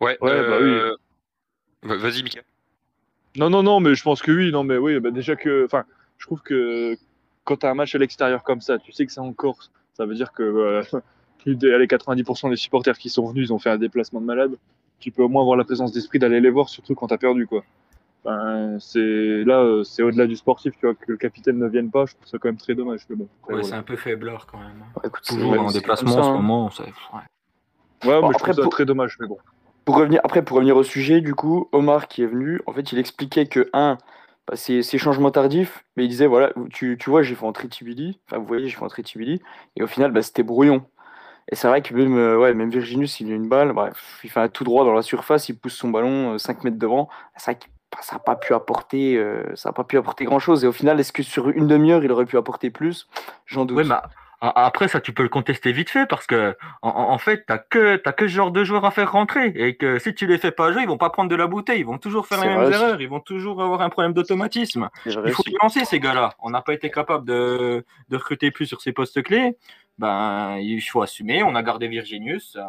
Ouais, 0.00 0.16
Ouais, 0.20 0.30
bah 0.42 0.56
euh, 0.56 0.96
va- 1.82 1.96
Vas-y, 1.96 2.22
Mika. 2.22 2.40
Non, 3.36 3.50
non, 3.50 3.62
non, 3.62 3.80
mais 3.80 3.94
je 3.94 4.02
pense 4.02 4.22
que 4.22 4.32
oui. 4.32 4.50
Non, 4.52 4.64
mais 4.64 4.76
oui, 4.78 4.98
bah 5.00 5.10
déjà 5.10 5.36
que. 5.36 5.64
Enfin, 5.64 5.84
je 6.18 6.26
trouve 6.26 6.40
que 6.42 6.96
quand 7.44 7.58
tu 7.58 7.66
as 7.66 7.70
un 7.70 7.74
match 7.74 7.94
à 7.94 7.98
l'extérieur 7.98 8.42
comme 8.42 8.60
ça, 8.60 8.78
tu 8.78 8.92
sais 8.92 9.06
que 9.06 9.12
c'est 9.12 9.20
en 9.20 9.32
Corse. 9.32 9.70
Ça 9.98 10.06
veut 10.06 10.14
dire 10.14 10.32
que 10.32 10.42
euh, 10.42 10.82
plus 11.42 11.56
de, 11.56 11.72
allez, 11.72 11.86
90% 11.86 12.50
des 12.50 12.56
supporters 12.56 12.96
qui 12.96 13.10
sont 13.10 13.26
venus, 13.26 13.48
ils 13.48 13.52
ont 13.52 13.58
fait 13.58 13.70
un 13.70 13.78
déplacement 13.78 14.20
de 14.20 14.26
malade. 14.26 14.52
Tu 15.00 15.10
peux 15.10 15.22
au 15.22 15.28
moins 15.28 15.42
avoir 15.42 15.56
la 15.56 15.64
présence 15.64 15.92
d'esprit 15.92 16.18
d'aller 16.18 16.40
les 16.40 16.50
voir, 16.50 16.68
surtout 16.68 16.94
quand 16.94 17.08
tu 17.08 17.14
as 17.14 17.18
perdu, 17.18 17.46
quoi. 17.46 17.62
Enfin, 18.24 18.76
c'est 18.80 19.44
là, 19.44 19.60
euh, 19.60 19.84
c'est 19.84 20.02
au-delà 20.02 20.26
du 20.26 20.34
sportif, 20.36 20.74
tu 20.78 20.86
vois, 20.86 20.94
que 20.94 21.04
le 21.12 21.16
capitaine 21.16 21.58
ne 21.58 21.68
vienne 21.68 21.90
pas. 21.90 22.04
Je 22.06 22.14
trouve 22.14 22.26
ça 22.26 22.38
quand 22.38 22.48
même 22.48 22.56
très 22.56 22.74
dommage. 22.74 23.00
Mais 23.08 23.16
bon, 23.16 23.28
ouais, 23.48 23.62
c'est 23.62 23.74
un 23.74 23.82
peu 23.82 23.96
faiblard 23.96 24.46
quand 24.46 24.58
même. 24.58 24.84
Bah, 24.94 25.02
écoute, 25.04 25.20
c'est- 25.22 25.34
Toujours 25.34 25.52
ouais, 25.52 25.58
en 25.58 25.70
déplacement 25.70 26.10
ça, 26.10 26.18
en 26.18 26.22
ce 26.24 26.28
hein. 26.30 26.32
moment. 26.34 26.70
c'est- 26.70 26.82
ouais. 26.82 26.88
Ouais, 28.04 28.20
Bon, 28.20 28.28
mais 28.28 28.34
je 28.34 28.38
trouve 28.42 28.54
ça 28.54 28.62
pour- 28.62 28.72
très 28.72 28.84
dommage, 28.84 29.16
mais 29.20 29.26
bon. 29.28 29.38
Pour 29.84 29.96
revenir, 29.96 30.20
après, 30.24 30.42
pour 30.44 30.56
revenir 30.56 30.76
au 30.76 30.82
sujet, 30.82 31.20
du 31.20 31.34
coup, 31.34 31.68
Omar 31.72 32.08
qui 32.08 32.22
est 32.22 32.26
venu, 32.26 32.60
en 32.66 32.72
fait, 32.72 32.92
il 32.92 32.98
expliquait 32.98 33.46
que, 33.46 33.70
un, 33.72 33.98
ces, 34.56 34.82
ces 34.82 34.98
changements 34.98 35.30
tardifs, 35.30 35.84
mais 35.96 36.04
il 36.04 36.08
disait 36.08 36.26
voilà, 36.26 36.52
tu, 36.72 36.96
tu 36.98 37.10
vois, 37.10 37.22
j'ai 37.22 37.34
fait 37.34 37.44
entrer 37.46 37.68
Tibili, 37.68 38.20
enfin 38.26 38.38
vous 38.38 38.46
voyez, 38.46 38.68
j'ai 38.68 38.76
fait 38.76 38.84
entrer 38.84 39.02
Tibili, 39.02 39.40
et 39.76 39.82
au 39.82 39.86
final, 39.86 40.12
bah, 40.12 40.22
c'était 40.22 40.42
brouillon. 40.42 40.86
Et 41.50 41.56
c'est 41.56 41.68
vrai 41.68 41.82
que 41.82 41.94
même, 41.94 42.16
euh, 42.18 42.38
ouais, 42.38 42.54
même 42.54 42.70
Virginius, 42.70 43.20
il 43.20 43.32
a 43.32 43.34
une 43.34 43.48
balle, 43.48 43.72
bref, 43.72 44.20
il 44.24 44.30
fait 44.30 44.40
un 44.40 44.48
tout 44.48 44.64
droit 44.64 44.84
dans 44.84 44.92
la 44.92 45.02
surface, 45.02 45.48
il 45.48 45.58
pousse 45.58 45.74
son 45.74 45.90
ballon 45.90 46.34
euh, 46.34 46.38
5 46.38 46.64
mètres 46.64 46.78
devant. 46.78 47.08
C'est 47.36 47.52
vrai 47.52 47.60
que 47.60 47.66
bah, 47.92 47.98
ça 48.02 48.16
n'a 48.16 48.20
pas 48.20 48.36
pu 48.36 48.52
apporter, 48.54 49.16
euh, 49.16 49.44
ça 49.56 49.72
pas 49.72 49.84
pu 49.84 49.96
apporter 49.96 50.24
grand 50.24 50.38
chose. 50.38 50.64
Et 50.64 50.66
au 50.68 50.72
final, 50.72 51.00
est-ce 51.00 51.12
que 51.12 51.22
sur 51.22 51.48
une 51.48 51.66
demi-heure, 51.66 52.04
il 52.04 52.12
aurait 52.12 52.26
pu 52.26 52.36
apporter 52.36 52.70
plus? 52.70 53.08
J'en 53.46 53.64
doute. 53.64 53.78
A- 53.90 54.02
après, 54.40 54.88
ça, 54.88 55.00
tu 55.00 55.12
peux 55.12 55.22
le 55.24 55.28
contester 55.28 55.72
vite 55.72 55.90
fait 55.90 56.06
parce 56.06 56.26
que, 56.26 56.56
en, 56.82 56.90
en- 56.90 57.18
fait, 57.18 57.44
t'as 57.46 57.58
que, 57.58 57.96
t'as 57.96 58.12
que 58.12 58.28
ce 58.28 58.32
genre 58.32 58.50
de 58.52 58.62
joueurs 58.62 58.84
à 58.84 58.90
faire 58.90 59.10
rentrer 59.10 59.52
et 59.56 59.76
que 59.76 59.98
si 59.98 60.14
tu 60.14 60.26
les 60.26 60.38
fais 60.38 60.52
pas 60.52 60.72
jouer, 60.72 60.82
ils 60.82 60.88
vont 60.88 60.96
pas 60.96 61.10
prendre 61.10 61.28
de 61.28 61.34
la 61.34 61.46
bouteille, 61.48 61.80
ils 61.80 61.86
vont 61.86 61.98
toujours 61.98 62.26
faire 62.26 62.40
les 62.42 62.48
mêmes 62.48 62.60
vrai. 62.62 62.74
erreurs, 62.74 63.00
ils 63.00 63.08
vont 63.08 63.20
toujours 63.20 63.62
avoir 63.62 63.80
un 63.82 63.88
problème 63.88 64.12
d'automatisme. 64.12 64.88
Il 65.06 65.32
faut 65.32 65.42
lancer, 65.60 65.84
ces 65.84 65.98
gars-là. 65.98 66.34
On 66.40 66.50
n'a 66.50 66.62
pas 66.62 66.72
été 66.74 66.90
capable 66.90 67.24
de, 67.26 67.84
de 68.08 68.16
recruter 68.16 68.50
plus 68.50 68.66
sur 68.66 68.80
ces 68.80 68.92
postes 68.92 69.22
clés. 69.22 69.56
Ben, 69.98 70.56
il 70.60 70.80
faut 70.80 71.02
assumer. 71.02 71.42
On 71.42 71.56
a 71.56 71.62
gardé 71.62 71.88
Virginius. 71.88 72.54
euh, 72.56 72.62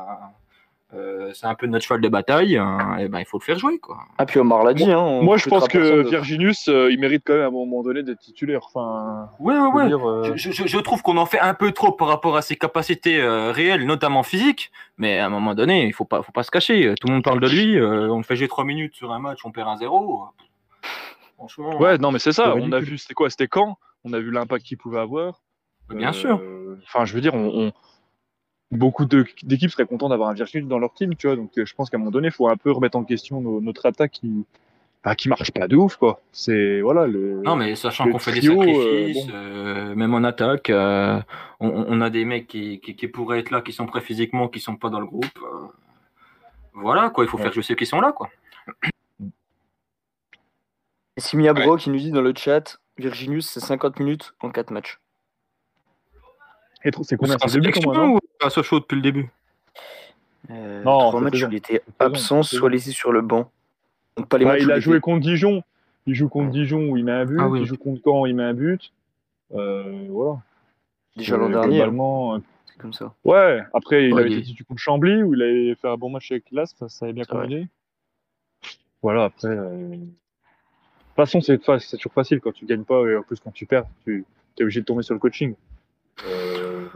euh, 0.95 1.31
c'est 1.33 1.45
un 1.45 1.53
peu 1.55 1.67
notre 1.67 1.85
cheval 1.85 2.01
de 2.01 2.07
bataille. 2.09 2.57
hein, 2.57 2.97
et 2.99 3.07
ben, 3.07 3.19
il 3.19 3.25
faut 3.25 3.37
le 3.37 3.43
faire 3.43 3.59
jouer, 3.59 3.77
quoi. 3.79 3.99
Ah, 4.17 4.25
puis 4.25 4.39
Omar 4.39 4.63
l'a 4.63 4.73
dit. 4.73 4.91
Hein, 4.91 5.21
Moi, 5.21 5.37
je 5.37 5.43
recrutera 5.45 5.59
pense 5.59 5.67
que 5.69 5.95
d'autre. 5.97 6.09
Virginius, 6.09 6.67
euh, 6.67 6.91
il 6.91 6.99
mérite 6.99 7.23
quand 7.25 7.33
même 7.33 7.43
à 7.43 7.47
un 7.47 7.51
moment 7.51 7.83
donné 7.83 8.01
d'être 8.01 8.19
titulaire. 8.19 8.61
Enfin, 8.65 9.29
Ouais, 9.39 9.53
ouais, 9.53 9.69
je 9.69 9.75
ouais. 9.75 9.87
dire, 9.87 10.09
euh, 10.09 10.31
Je, 10.35 10.51
je- 10.51 10.67
je 10.67 10.77
trouve 10.79 11.01
qu'on 11.03 11.17
en 11.17 11.25
fait 11.27 11.39
un 11.39 11.53
peu 11.53 11.71
trop 11.71 11.91
par 11.91 12.07
rapport 12.07 12.35
à 12.37 12.41
ses 12.41 12.55
capacités 12.55 13.21
euh, 13.21 13.51
réelles, 13.51 13.85
notamment 13.85 14.23
physiques. 14.23 14.71
Mais 14.97 15.19
à 15.19 15.27
un 15.27 15.29
moment 15.29 15.53
donné, 15.53 15.85
il 15.85 15.93
faut 15.93 16.05
pas, 16.05 16.23
faut 16.23 16.31
pas 16.31 16.43
se 16.43 16.51
cacher. 16.51 16.93
Tout 16.99 17.07
le 17.07 17.13
monde 17.13 17.23
parle 17.23 17.39
de 17.39 17.47
lui. 17.47 17.77
euh, 17.77 18.09
on 18.09 18.17
le 18.17 18.23
fait 18.23 18.35
jouer 18.35 18.47
3 18.47 18.65
minutes 18.65 18.95
sur 18.95 19.11
un 19.11 19.19
match, 19.19 19.39
on 19.45 19.51
perd 19.51 19.67
un 19.69 19.77
0 19.77 20.23
Franchement, 21.35 21.77
Ouais, 21.79 21.97
non, 21.97 22.11
mais 22.11 22.19
c'est 22.19 22.31
ça. 22.33 22.55
On 22.55 22.71
a 22.71 22.79
vu, 22.79 22.97
c'était 22.97 23.13
quoi? 23.13 23.29
C'était 23.29 23.47
quand? 23.47 23.77
On 24.03 24.13
a 24.13 24.19
vu 24.19 24.31
l'impact 24.31 24.65
qu'il 24.65 24.77
pouvait 24.77 24.99
avoir. 24.99 25.41
bien 25.89 26.09
Euh, 26.09 26.13
sûr. 26.13 26.41
Enfin, 26.85 27.05
je 27.05 27.13
veux 27.13 27.21
dire, 27.21 27.33
on, 27.33 27.67
on- 27.67 27.71
beaucoup 28.71 29.05
d'équipes 29.05 29.69
seraient 29.71 29.85
contents 29.87 30.09
d'avoir 30.09 30.29
un 30.29 30.33
Virginius 30.33 30.67
dans 30.67 30.79
leur 30.79 30.93
team, 30.93 31.15
tu 31.15 31.27
vois. 31.27 31.35
Donc, 31.35 31.51
euh, 31.57 31.65
je 31.65 31.73
pense 31.75 31.89
qu'à 31.89 31.97
un 31.97 31.99
moment 31.99 32.11
donné, 32.11 32.27
il 32.27 32.33
faut 32.33 32.47
un 32.47 32.57
peu 32.57 32.71
remettre 32.71 32.97
en 32.97 33.03
question 33.03 33.41
nos- 33.41 33.61
notre 33.61 33.85
attaque 33.85 34.11
qui, 34.11 34.45
bah, 35.03 35.15
qui 35.15 35.29
marche 35.29 35.51
pas 35.51 35.67
de 35.67 35.75
ouf, 35.75 35.95
quoi. 35.95 36.21
C'est 36.31 36.81
voilà 36.81 37.07
le. 37.07 37.41
Non, 37.41 37.55
mais 37.55 37.75
sachant 37.75 38.09
qu'on 38.11 38.19
fait 38.19 38.33
des 38.33 38.47
euh, 38.49 38.55
sacrifices, 38.55 39.25
bon. 39.27 39.33
euh, 39.33 39.95
même 39.95 40.13
en 40.13 40.23
attaque, 40.23 40.69
euh, 40.69 41.19
on, 41.59 41.69
on 41.87 42.01
a 42.01 42.09
des 42.09 42.25
mecs 42.25 42.47
qui, 42.47 42.79
qui, 42.79 42.95
qui 42.95 43.07
pourraient 43.07 43.39
être 43.39 43.51
là, 43.51 43.61
qui 43.61 43.71
sont 43.73 43.85
prêts 43.87 44.01
physiquement, 44.01 44.47
qui 44.49 44.59
sont 44.59 44.75
pas 44.75 44.89
dans 44.89 44.99
le 44.99 45.05
groupe. 45.07 45.25
euh, 45.41 45.67
voilà, 46.73 47.09
quoi. 47.09 47.23
Il 47.23 47.27
faut 47.27 47.37
Ouais. 47.37 47.43
faire 47.43 47.53
jouer 47.53 47.63
ceux 47.63 47.75
qui 47.75 47.85
sont 47.85 47.99
là, 48.01 48.11
quoi. 48.11 48.29
Et 51.17 51.21
Simia 51.21 51.53
Bro 51.53 51.75
qui 51.77 51.89
nous 51.89 51.97
dit 51.97 52.11
dans 52.11 52.21
le 52.21 52.33
chat 52.35 52.79
Virginius, 52.97 53.49
c'est 53.49 53.59
50 53.59 53.99
minutes 53.99 54.33
en 54.41 54.51
4 54.51 54.71
matchs. 54.71 54.99
Et 56.85 56.91
C'est 57.03 57.17
combien? 57.17 57.37
C'est 57.37 57.43
en 57.43 57.47
C'est 57.49 57.59
deux 57.59 57.69
buts 57.71 57.77
au 57.85 58.19
ou 58.41 58.45
à 58.45 58.49
Sochaux 58.49 58.79
depuis 58.79 58.95
le 58.95 59.01
début 59.01 59.29
Euh, 60.49 60.83
Non, 60.83 61.09
trois 61.09 61.21
matchs, 61.21 61.43
il 61.49 61.55
était 61.55 61.81
absent, 61.99 62.43
soit 62.43 62.69
laissé 62.69 62.91
sur 62.91 63.11
le 63.11 63.21
banc. 63.21 63.51
Donc 64.17 64.27
pas 64.27 64.37
les 64.37 64.45
Bah, 64.45 64.53
matchs 64.53 64.61
il 64.63 64.67
où 64.67 64.71
a 64.71 64.73
était- 64.75 64.81
joué 64.81 64.99
contre 64.99 65.19
Dijon. 65.21 65.63
Il 66.07 66.15
joue 66.15 66.29
contre 66.29 66.49
Dijon 66.51 66.89
où 66.89 66.97
il 66.97 67.05
met 67.05 67.11
un 67.11 67.25
but. 67.25 67.37
Ah 67.39 67.47
oui. 67.47 67.59
Il 67.61 67.65
joue 67.65 67.77
contre 67.77 68.01
Caen, 68.03 68.25
il 68.25 68.35
met 68.35 68.43
un 68.43 68.53
but. 68.53 68.91
Euh, 69.53 70.05
voilà. 70.09 70.37
déjà 71.15 71.37
l'an 71.37 71.47
Euh, 71.47 71.49
dernier, 71.49 71.81
hein, 71.81 71.85
globalement, 71.87 72.39
c'est 72.65 72.77
comme 72.77 72.93
ça. 72.93 73.13
Ouais, 73.25 73.61
après, 73.73 74.05
il 74.07 74.13
Ouais, 74.13 74.21
avait 74.21 74.29
il- 74.31 74.37
été 74.37 74.45
titulaire 74.47 74.67
contre 74.67 74.81
Chambly, 74.81 75.21
où 75.23 75.33
il 75.33 75.41
avait 75.41 75.75
fait 75.75 75.87
un 75.89 75.97
bon 75.97 76.09
match 76.09 76.31
avec 76.31 76.45
Las, 76.51 76.73
ça, 76.77 76.87
ça 76.87 77.05
avait 77.05 77.13
bien 77.13 77.25
combiné. 77.25 77.67
Voilà, 79.01 79.25
après. 79.25 79.49
euh, 79.49 79.89
De 79.89 79.95
toute 81.25 81.25
façon, 81.25 81.41
c'est 81.41 81.57
toujours 81.57 82.13
facile 82.13 82.39
quand 82.39 82.53
tu 82.53 82.65
gagnes 82.65 82.85
pas, 82.85 83.05
et 83.05 83.17
en 83.17 83.23
plus, 83.23 83.39
quand 83.41 83.51
tu 83.51 83.65
perds, 83.65 83.83
tu 84.05 84.23
es 84.57 84.63
obligé 84.63 84.79
de 84.79 84.85
tomber 84.85 85.03
sur 85.03 85.13
le 85.13 85.19
coaching. 85.19 85.53
Euh, 86.25 86.87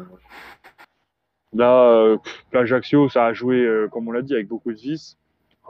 Là, 1.54 1.90
euh, 1.90 2.18
l'Ajaccio, 2.52 3.10
ça 3.10 3.26
a 3.26 3.34
joué, 3.34 3.58
euh, 3.58 3.88
comme 3.88 4.08
on 4.08 4.12
l'a 4.12 4.22
dit, 4.22 4.34
avec 4.34 4.48
beaucoup 4.48 4.72
de 4.72 4.78
vices. 4.78 5.18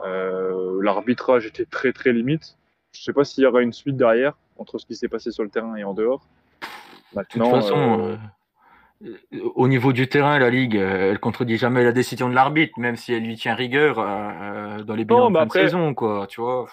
Euh, 0.04 0.80
L'arbitrage 0.82 1.46
était 1.46 1.66
très, 1.66 1.92
très 1.92 2.12
limite. 2.12 2.56
Je 2.92 3.02
sais 3.02 3.12
pas 3.12 3.24
s'il 3.24 3.44
y 3.44 3.46
aura 3.46 3.60
une 3.62 3.72
suite 3.72 3.96
derrière, 3.96 4.34
entre 4.58 4.78
ce 4.78 4.86
qui 4.86 4.94
s'est 4.94 5.08
passé 5.08 5.30
sur 5.30 5.42
le 5.42 5.50
terrain 5.50 5.76
et 5.76 5.84
en 5.84 5.94
dehors. 5.94 6.26
De 6.60 7.20
toute 7.22 7.36
Maintenant, 7.36 7.60
façon, 7.60 8.18
au 9.54 9.68
niveau 9.68 9.92
du 9.92 10.08
terrain, 10.08 10.38
la 10.38 10.50
Ligue, 10.50 10.76
elle 10.76 11.18
contredit 11.18 11.56
jamais 11.56 11.84
la 11.84 11.92
décision 11.92 12.28
de 12.28 12.34
l'arbitre, 12.34 12.78
même 12.78 12.96
si 12.96 13.12
elle 13.12 13.24
lui 13.24 13.36
tient 13.36 13.54
rigueur 13.54 13.98
euh, 13.98 14.82
dans 14.82 14.94
les 14.94 15.04
bilans 15.04 15.24
Non, 15.24 15.30
de 15.30 15.36
fin 15.36 15.42
après, 15.42 15.62
de 15.64 15.68
saison, 15.68 15.94
quoi. 15.94 16.26
Tu 16.28 16.40
vois. 16.40 16.66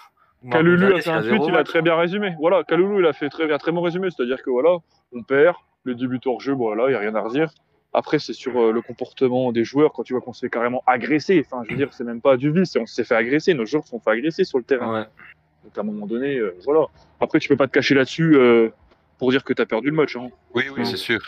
Gonzalez, 0.44 0.94
a 0.94 1.00
fait 1.00 1.10
un 1.10 1.22
tweet, 1.22 1.42
il 1.46 1.54
a 1.54 1.62
très 1.62 1.78
quoi. 1.78 1.82
bien 1.82 1.96
résumé. 1.96 2.34
Voilà, 2.40 2.64
Kaloulou, 2.64 3.00
il 3.00 3.06
a 3.06 3.12
fait 3.12 3.28
très, 3.28 3.52
un 3.52 3.58
très 3.58 3.70
bon 3.70 3.80
résumé, 3.82 4.08
c'est-à-dire 4.10 4.42
que 4.42 4.50
voilà, 4.50 4.76
on 5.12 5.22
perd, 5.22 5.54
le 5.84 5.94
début 5.94 6.18
hors 6.26 6.40
jeu, 6.40 6.52
voilà, 6.52 6.86
il 6.86 6.90
n'y 6.90 6.94
a 6.96 6.98
rien 6.98 7.14
à 7.14 7.20
redire. 7.20 7.50
Après, 7.94 8.18
c'est 8.18 8.32
sur 8.32 8.58
euh, 8.58 8.72
le 8.72 8.80
comportement 8.80 9.52
des 9.52 9.64
joueurs, 9.64 9.92
quand 9.92 10.02
tu 10.02 10.14
vois 10.14 10.22
qu'on 10.22 10.32
se 10.32 10.40
fait 10.40 10.50
carrément 10.50 10.82
agresser. 10.86 11.44
Enfin, 11.44 11.62
je 11.64 11.72
veux 11.72 11.76
dire, 11.76 11.92
c'est 11.92 12.04
même 12.04 12.20
pas 12.20 12.36
du 12.36 12.50
vice, 12.50 12.74
on 12.76 12.86
s'est 12.86 13.04
fait 13.04 13.14
agresser, 13.14 13.52
nos 13.54 13.66
joueurs 13.66 13.84
se 13.84 13.90
sont 13.90 14.00
fait 14.00 14.10
agresser 14.10 14.44
sur 14.44 14.58
le 14.58 14.64
terrain. 14.64 15.00
Ouais. 15.00 15.06
Donc 15.64 15.76
à 15.76 15.80
un 15.80 15.84
moment 15.84 16.06
donné, 16.06 16.38
euh, 16.38 16.56
voilà. 16.64 16.86
Après, 17.20 17.38
tu 17.38 17.48
peux 17.48 17.56
pas 17.56 17.66
te 17.66 17.72
cacher 17.72 17.94
là-dessus 17.94 18.34
euh, 18.36 18.70
pour 19.22 19.30
dire 19.30 19.44
que 19.44 19.52
tu 19.52 19.62
as 19.62 19.66
perdu 19.66 19.90
le 19.90 19.94
match. 19.94 20.16
Hein. 20.16 20.30
Oui, 20.52 20.64
oui, 20.76 20.84
c'est 20.84 20.96
sûr. 20.96 21.20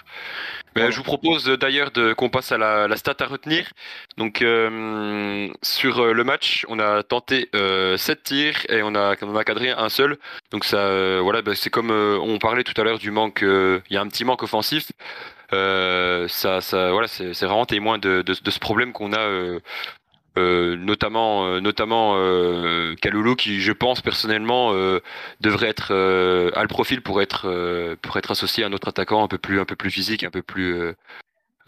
Mais 0.74 0.90
je 0.90 0.96
vous 0.96 1.04
propose 1.04 1.48
euh, 1.48 1.56
d'ailleurs 1.56 1.92
de 1.92 2.12
qu'on 2.12 2.28
passe 2.28 2.50
à 2.50 2.58
la, 2.58 2.88
la 2.88 2.96
stat 2.96 3.14
à 3.20 3.26
retenir. 3.26 3.70
Donc 4.16 4.42
euh, 4.42 5.48
sur 5.62 6.00
euh, 6.00 6.12
le 6.12 6.24
match, 6.24 6.66
on 6.68 6.80
a 6.80 7.04
tenté 7.04 7.48
euh, 7.54 7.96
7 7.96 8.24
tirs 8.24 8.56
et 8.68 8.82
on 8.82 8.96
a 8.96 9.14
on 9.22 9.36
a 9.36 9.44
cadré 9.44 9.70
un 9.70 9.88
seul. 9.90 10.18
Donc 10.50 10.64
ça, 10.64 10.78
euh, 10.78 11.20
voilà, 11.22 11.40
bah, 11.40 11.54
c'est 11.54 11.70
comme 11.70 11.92
on 11.92 12.36
parlait 12.40 12.64
tout 12.64 12.74
à 12.80 12.82
l'heure 12.82 12.98
du 12.98 13.12
manque. 13.12 13.42
Il 13.42 13.94
y 13.94 13.96
a 13.96 14.00
un 14.00 14.08
petit 14.08 14.24
manque 14.24 14.42
offensif. 14.42 14.90
Ça, 15.52 16.60
ça, 16.60 16.90
voilà, 16.90 17.06
c'est 17.06 17.32
c'est 17.32 17.46
vraiment 17.46 17.64
témoin 17.64 17.98
de, 17.98 18.22
de, 18.22 18.34
de 18.42 18.50
ce 18.50 18.58
problème 18.58 18.92
qu'on 18.92 19.12
a. 19.12 19.60
euh, 20.36 20.76
notamment 20.76 21.46
euh, 21.46 21.60
notamment 21.60 22.14
euh, 22.16 22.94
Kaloulou 23.00 23.36
qui 23.36 23.60
je 23.60 23.72
pense 23.72 24.00
personnellement 24.00 24.72
euh, 24.72 25.00
devrait 25.40 25.68
être 25.68 25.88
euh, 25.92 26.50
a 26.54 26.62
le 26.62 26.68
profil 26.68 27.02
pour 27.02 27.22
être 27.22 27.48
euh, 27.48 27.96
pour 28.02 28.16
être 28.16 28.30
associé 28.30 28.64
à 28.64 28.66
un 28.66 28.72
autre 28.72 28.88
attaquant 28.88 29.22
un 29.24 29.28
peu 29.28 29.38
plus 29.38 29.60
un 29.60 29.64
peu 29.64 29.76
plus 29.76 29.90
physique 29.90 30.24
un 30.24 30.30
peu 30.30 30.42
plus 30.42 30.74
euh, 30.74 30.92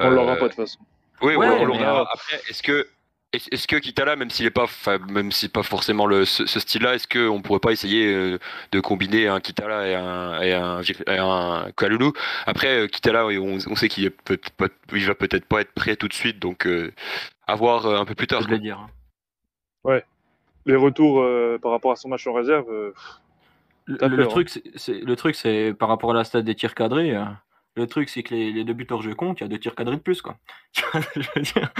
On 0.00 0.06
euh, 0.06 0.10
l'aura 0.10 0.36
pas 0.36 0.44
de 0.44 0.48
toute 0.48 0.56
façon. 0.56 0.78
oui 1.22 1.36
Ouais, 1.36 1.46
on 1.48 1.64
l'aura 1.64 2.00
euh, 2.00 2.04
après 2.12 2.40
est-ce 2.48 2.62
que 2.62 2.86
est- 3.32 3.52
est-ce 3.52 3.66
que 3.68 3.76
Kitala 3.76 4.16
même 4.16 4.30
s'il 4.30 4.46
est 4.46 4.50
pas 4.50 4.66
même 5.08 5.30
si 5.32 5.48
pas 5.48 5.62
forcément 5.62 6.06
le 6.06 6.24
ce, 6.24 6.46
ce 6.46 6.58
style-là 6.60 6.94
est-ce 6.94 7.06
que 7.08 7.28
on 7.28 7.42
pourrait 7.42 7.60
pas 7.60 7.72
essayer 7.72 8.06
euh, 8.12 8.38
de 8.72 8.80
combiner 8.80 9.28
un 9.28 9.40
Kitala 9.40 9.86
et 9.88 9.94
un 9.94 10.40
et 10.42 10.52
un, 10.54 10.80
Vir- 10.80 11.02
et 11.08 11.18
un 11.18 11.68
Kaloulou 11.76 12.12
après 12.46 12.68
euh, 12.82 12.86
Kitala 12.88 13.26
on, 13.26 13.58
on 13.66 13.76
sait 13.76 13.88
qu'il 13.88 14.10
peut 14.10 14.38
pas 14.56 14.66
il 14.92 15.06
va 15.06 15.14
peut-être 15.14 15.44
pas 15.46 15.60
être 15.60 15.72
prêt 15.72 15.96
tout 15.96 16.08
de 16.08 16.14
suite 16.14 16.38
donc 16.40 16.66
euh, 16.66 16.92
à 17.46 17.54
voir 17.54 17.86
euh, 17.86 17.98
un 17.98 18.04
peu 18.04 18.14
plus 18.14 18.26
tard 18.26 18.40
Je 18.42 18.46
voulais 18.46 18.58
dire. 18.58 18.78
hein. 18.80 20.00
Les 20.68 20.74
retours 20.74 21.20
euh, 21.22 21.58
par 21.62 21.70
rapport 21.70 21.92
à 21.92 21.96
son 21.96 22.08
match 22.08 22.26
en 22.26 22.32
réserve, 22.32 22.68
euh, 22.72 22.92
Le, 23.86 24.08
le 24.08 24.26
truc, 24.26 24.48
c'est- 24.48 24.64
c'est 24.74 24.98
le 25.00 25.14
truc, 25.14 25.36
c'est 25.36 25.72
par 25.78 25.88
rapport 25.88 26.10
à 26.10 26.14
la 26.14 26.24
stade 26.24 26.44
des 26.44 26.56
tirs 26.56 26.74
cadrés. 26.74 27.14
euh, 27.14 27.22
le 27.76 27.86
truc, 27.86 28.08
c'est 28.08 28.24
que 28.24 28.34
les, 28.34 28.52
les 28.52 28.64
deux 28.64 28.72
buts 28.72 28.86
hors 28.90 29.00
jeu 29.02 29.14
comptent, 29.14 29.38
il 29.38 29.44
y 29.44 29.46
a 29.46 29.48
deux 29.48 29.60
tirs 29.60 29.76
cadrés 29.76 29.94
de 29.94 30.00
plus, 30.00 30.22
quoi. 30.22 30.36
Je 30.74 31.28
veux 31.36 31.42
dire? 31.42 31.72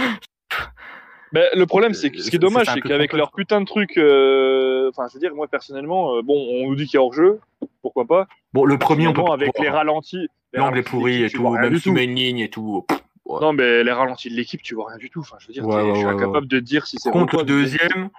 Mais 1.33 1.49
le 1.53 1.65
problème, 1.65 1.93
c'est 1.93 2.09
que 2.11 2.19
ce 2.19 2.23
qui 2.23 2.27
est 2.29 2.31
C'est- 2.31 2.37
dommage, 2.37 2.67
c'est 2.73 2.79
qu'avec 2.79 3.11
leur 3.11 3.33
putain 3.33 3.59
de 3.59 3.65
truc, 3.65 3.97
euh, 3.97 4.89
enfin, 4.89 5.07
je 5.09 5.15
veux 5.15 5.19
dire, 5.19 5.35
moi 5.35 5.47
personnellement, 5.49 6.15
euh, 6.15 6.21
bon, 6.21 6.35
on 6.35 6.69
nous 6.69 6.75
dit 6.75 6.85
qu'il 6.85 6.95
y 6.97 7.01
a 7.01 7.03
hors-jeu, 7.03 7.41
pourquoi 7.81 8.05
pas. 8.05 8.27
Bon, 8.53 8.63
le 8.63 8.77
premier, 8.77 9.07
on 9.09 9.13
peut 9.13 9.21
avec 9.29 9.59
les 9.59 9.67
ralentis, 9.69 10.29
L'angle 10.53 10.77
est 10.77 10.83
pourri 10.83 11.23
et 11.23 11.29
tout, 11.29 11.43
même 11.49 11.77
mets 11.87 12.05
une 12.05 12.15
ligne 12.15 12.39
et 12.39 12.49
tout. 12.49 12.85
pff, 12.87 13.03
ouais. 13.27 13.39
Non, 13.41 13.53
mais 13.53 13.83
les 13.83 13.91
ralentis 13.91 14.29
de 14.29 14.35
l'équipe, 14.35 14.61
tu 14.61 14.75
vois 14.75 14.89
rien 14.89 14.97
du 14.97 15.09
tout. 15.09 15.19
Enfin, 15.21 15.37
je 15.39 15.47
veux 15.47 15.53
dire, 15.53 15.65
Ouais, 15.65 15.75
t'es- 15.75 15.81
ouais, 15.81 15.93
je 15.93 15.99
suis 15.99 16.07
ouais, 16.07 16.13
incapable 16.13 16.47
de 16.47 16.59
dire 16.59 16.85
si 16.87 16.97
c'est 16.99 17.09
Contre 17.11 17.37
le 17.39 17.43
deuxième, 17.45 18.09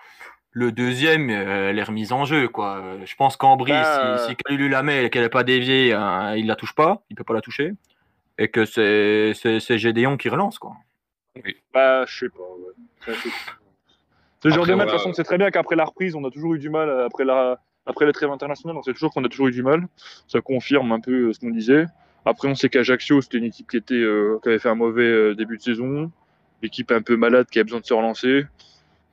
le 0.53 0.73
deuxième, 0.73 1.31
euh, 1.31 1.71
elle 1.71 1.79
est 1.79 1.83
remise 1.83 2.13
en 2.13 2.25
jeu, 2.25 2.49
quoi. 2.49 2.77
Euh, 2.79 2.99
Je 3.05 3.15
pense 3.17 3.37
qu'Ambry, 3.37 3.73
Bah, 3.73 4.19
si, 4.25 4.31
si 4.31 4.37
Kalulu 4.37 4.69
la 4.69 4.83
met 4.83 5.05
et 5.07 5.11
qu'elle 5.11 5.23
n'est 5.23 5.29
pas 5.29 5.45
déviée, 5.45 5.93
hein, 5.93 6.35
il 6.37 6.47
la 6.47 6.57
touche 6.57 6.75
pas, 6.75 7.03
il 7.11 7.17
peut 7.17 7.25
pas 7.25 7.35
la 7.35 7.41
toucher. 7.41 7.73
Et 8.39 8.49
que 8.49 8.65
c'est 8.65 9.79
Gédéon 9.79 10.17
qui 10.17 10.29
relance, 10.29 10.59
quoi. 10.59 10.73
Bah, 11.75 12.05
je 12.07 12.19
sais 12.19 12.29
pas. 12.29 13.13
Ce 14.43 14.49
genre 14.51 14.67
de 14.67 14.75
match, 14.75 14.87
de 14.87 14.91
toute 14.93 14.99
façon, 15.01 15.13
c'est 15.13 15.25
très 15.25 15.39
bien 15.39 15.51
qu'après 15.51 15.75
la 15.77 15.85
reprise, 15.85 16.15
on 16.15 16.25
a 16.25 16.31
toujours 16.31 16.55
eu 16.55 16.59
du 16.59 16.71
mal. 16.71 16.89
euh, 16.89 17.07
Après 17.07 17.25
la, 17.25 17.59
après 17.87 18.07
la 18.07 18.13
trêve 18.13 18.31
internationale, 18.31 18.77
on 18.77 18.83
sait 18.83 18.93
toujours 18.93 19.13
qu'on 19.13 19.25
a 19.25 19.29
toujours 19.29 19.49
eu 19.49 19.53
du 19.53 19.63
mal. 19.63 19.87
Ça 20.29 20.41
confirme 20.41 20.93
un 20.93 21.01
peu 21.01 21.29
euh, 21.29 21.33
ce 21.33 21.41
qu'on 21.41 21.51
disait. 21.51 21.87
Après, 22.29 22.47
on 22.47 22.55
sait 22.55 22.69
qu'Ajaccio, 22.69 23.23
c'était 23.23 23.39
une 23.39 23.45
équipe 23.45 23.71
qui, 23.71 23.79
était, 23.79 23.95
euh, 23.95 24.39
qui 24.43 24.51
avait 24.51 24.59
fait 24.59 24.69
un 24.69 24.75
mauvais 24.75 25.03
euh, 25.03 25.35
début 25.35 25.57
de 25.57 25.63
saison. 25.63 26.11
L'équipe 26.63 26.91
un 26.93 27.01
peu 27.01 27.17
malade 27.17 27.47
qui 27.51 27.59
a 27.59 27.65
besoin 27.65 27.81
de 27.81 27.87
se 27.87 27.95
relancer. 27.95 28.45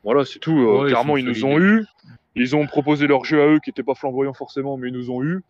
Voilà, 0.03 0.25
c'est 0.25 0.39
tout. 0.39 0.57
Euh, 0.59 0.83
Ouais, 0.83 0.89
clairement, 0.89 1.15
ils, 1.15 1.23
nous 1.25 1.45
ont 1.45 1.57
eu. 1.57 1.85
Ils 2.35 2.57
ont 2.57 2.67
proposé 2.67 3.07
leur 3.07 3.23
jeu 3.23 3.41
à 3.41 3.47
eux 3.47 3.59
qui 3.63 3.69
n'était 3.69 3.83
pas 3.83 3.95
flamboyant 3.95 4.33
forcément, 4.33 4.75
mais 4.75 4.89
ils 4.89 4.93
nous 4.93 5.11
ont 5.11 5.23
eu. 5.23 5.43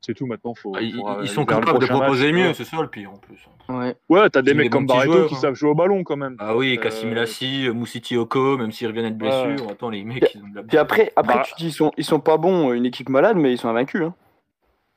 C'est 0.00 0.12
tout 0.14 0.26
maintenant. 0.26 0.54
Faut, 0.54 0.74
Ah, 0.76 0.80
Ils, 0.82 1.28
sont 1.28 1.46
capables 1.46 1.78
de 1.78 1.86
proposer 1.86 2.32
match, 2.32 2.46
mieux, 2.48 2.52
c'est 2.52 2.64
ça 2.64 2.82
le 2.82 2.88
pire 2.88 3.12
en 3.12 3.16
plus. 3.16 3.38
Ouais. 3.68 3.96
Ouais, 4.08 4.28
t'as 4.28 4.42
des 4.42 4.52
mecs 4.52 4.64
des 4.64 4.70
comme 4.70 4.86
Barreto 4.86 5.12
joueurs, 5.12 5.28
qui 5.28 5.36
hein. 5.36 5.38
savent 5.38 5.54
jouer 5.54 5.70
au 5.70 5.74
ballon 5.76 6.02
quand 6.02 6.16
même. 6.16 6.34
Ah 6.40 6.56
oui, 6.56 6.76
Euh, 6.76 6.82
Kassim 6.82 7.14
Lassi, 7.14 7.68
Moussiti 7.72 8.16
Oko, 8.16 8.58
même 8.58 8.72
s'ils 8.72 8.88
reviennent 8.88 9.10
de 9.10 9.18
blessure. 9.18 9.70
Attends, 9.70 9.88
les 9.88 10.02
mecs, 10.02 10.34
ils 10.34 10.42
ont 10.42 10.48
de 10.48 10.56
la 10.56 10.62
Puis 10.64 10.76
après, 10.78 11.12
après 11.14 11.36
Bah. 11.36 11.42
tu 11.46 11.54
dis 11.56 11.68
ils 11.68 11.72
sont, 11.72 11.92
ils 11.96 12.04
sont 12.04 12.20
pas 12.20 12.36
bons, 12.36 12.70
euh, 12.70 12.74
une 12.74 12.84
équipe 12.84 13.08
malade, 13.08 13.36
mais 13.36 13.52
ils 13.52 13.58
sont 13.58 13.68
invaincus. 13.68 14.02
Hein. 14.02 14.14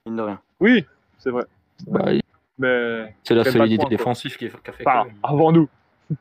mine 0.08 0.18
de 0.18 0.22
rien. 0.24 0.42
Oui, 0.60 0.84
c'est 1.20 1.30
vrai. 1.30 1.46
Bah, 1.86 2.12
Mais 2.58 3.14
c'est 3.24 3.36
la 3.36 3.44
de 3.44 3.52
solidité 3.52 3.82
quoi. 3.82 3.90
défensive 3.90 4.38
qui, 4.38 4.50
qui 4.50 4.70
a 4.70 4.74
fait 4.74 4.84
enfin, 4.88 5.06
que. 5.06 5.12
avant 5.24 5.52
nous. 5.52 5.70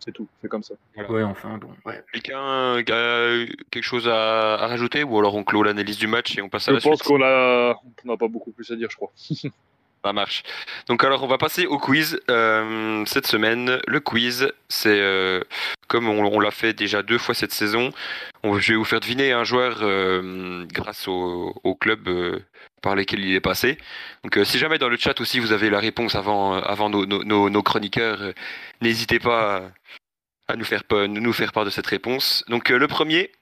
C'est 0.00 0.12
tout, 0.12 0.28
c'est 0.40 0.48
comme 0.48 0.62
ça. 0.62 0.74
Ouais, 1.08 1.22
enfin, 1.22 1.58
bon. 1.58 1.68
Ouais. 1.84 2.02
Quelqu'un 2.12 2.74
a 2.76 2.82
quelque 2.82 3.82
chose 3.82 4.08
à, 4.08 4.54
à 4.54 4.66
rajouter 4.68 5.02
ou 5.04 5.18
alors 5.18 5.34
on 5.34 5.44
clôt 5.44 5.62
l'analyse 5.62 5.98
du 5.98 6.06
match 6.06 6.38
et 6.38 6.42
on 6.42 6.48
passe 6.48 6.68
à 6.68 6.72
Je 6.72 6.76
la 6.76 6.80
pense 6.82 6.98
suite? 7.00 7.08
qu'on 7.08 7.22
a, 7.22 7.74
on 8.04 8.08
n'a 8.08 8.16
pas 8.16 8.28
beaucoup 8.28 8.52
plus 8.52 8.70
à 8.70 8.76
dire, 8.76 8.88
je 8.90 8.96
crois. 8.96 9.10
Ça 10.04 10.12
marche. 10.12 10.44
Donc 10.86 11.02
alors 11.02 11.24
on 11.24 11.26
va 11.26 11.38
passer 11.38 11.66
au 11.66 11.78
quiz 11.78 12.20
euh, 12.30 13.04
cette 13.04 13.26
semaine. 13.26 13.80
Le 13.88 13.98
quiz, 13.98 14.52
c'est 14.68 15.00
euh, 15.00 15.42
comme 15.88 16.08
on, 16.08 16.38
l'a 16.38 16.52
fait 16.52 16.72
déjà 16.72 17.02
deux 17.02 17.18
fois 17.18 17.34
cette 17.34 17.52
saison. 17.52 17.92
On, 18.44 18.58
je 18.60 18.72
vais 18.72 18.76
vous 18.76 18.84
faire 18.84 19.00
deviner 19.00 19.32
un 19.32 19.42
joueur 19.42 19.78
euh, 19.82 20.64
grâce 20.72 21.08
au, 21.08 21.52
club 21.80 22.08
par 22.80 22.94
lesquels 22.94 23.20
il 23.20 23.34
est 23.34 23.40
passé. 23.40 23.76
Donc 24.22 24.38
si 24.44 24.58
jamais 24.58 24.78
dans 24.78 24.88
le 24.88 24.96
chat 24.96 25.20
aussi 25.20 25.40
vous 25.40 25.52
avez 25.52 25.68
la 25.68 25.80
réponse 25.80 26.14
avant, 26.14 26.54
avant 26.54 26.88
nos, 26.90 27.04
nos- 27.04 27.62
chroniqueurs, 27.62 28.32
n'hésitez 28.80 29.18
pas 29.18 29.72
à, 30.46 30.56
nous 30.56 30.64
faire 30.64 30.82
nous 30.92 31.32
faire 31.32 31.52
part 31.52 31.64
de 31.64 31.70
cette 31.70 31.86
réponse. 31.86 32.44
Donc 32.48 32.68
le 32.68 32.86
premier, 32.86 33.32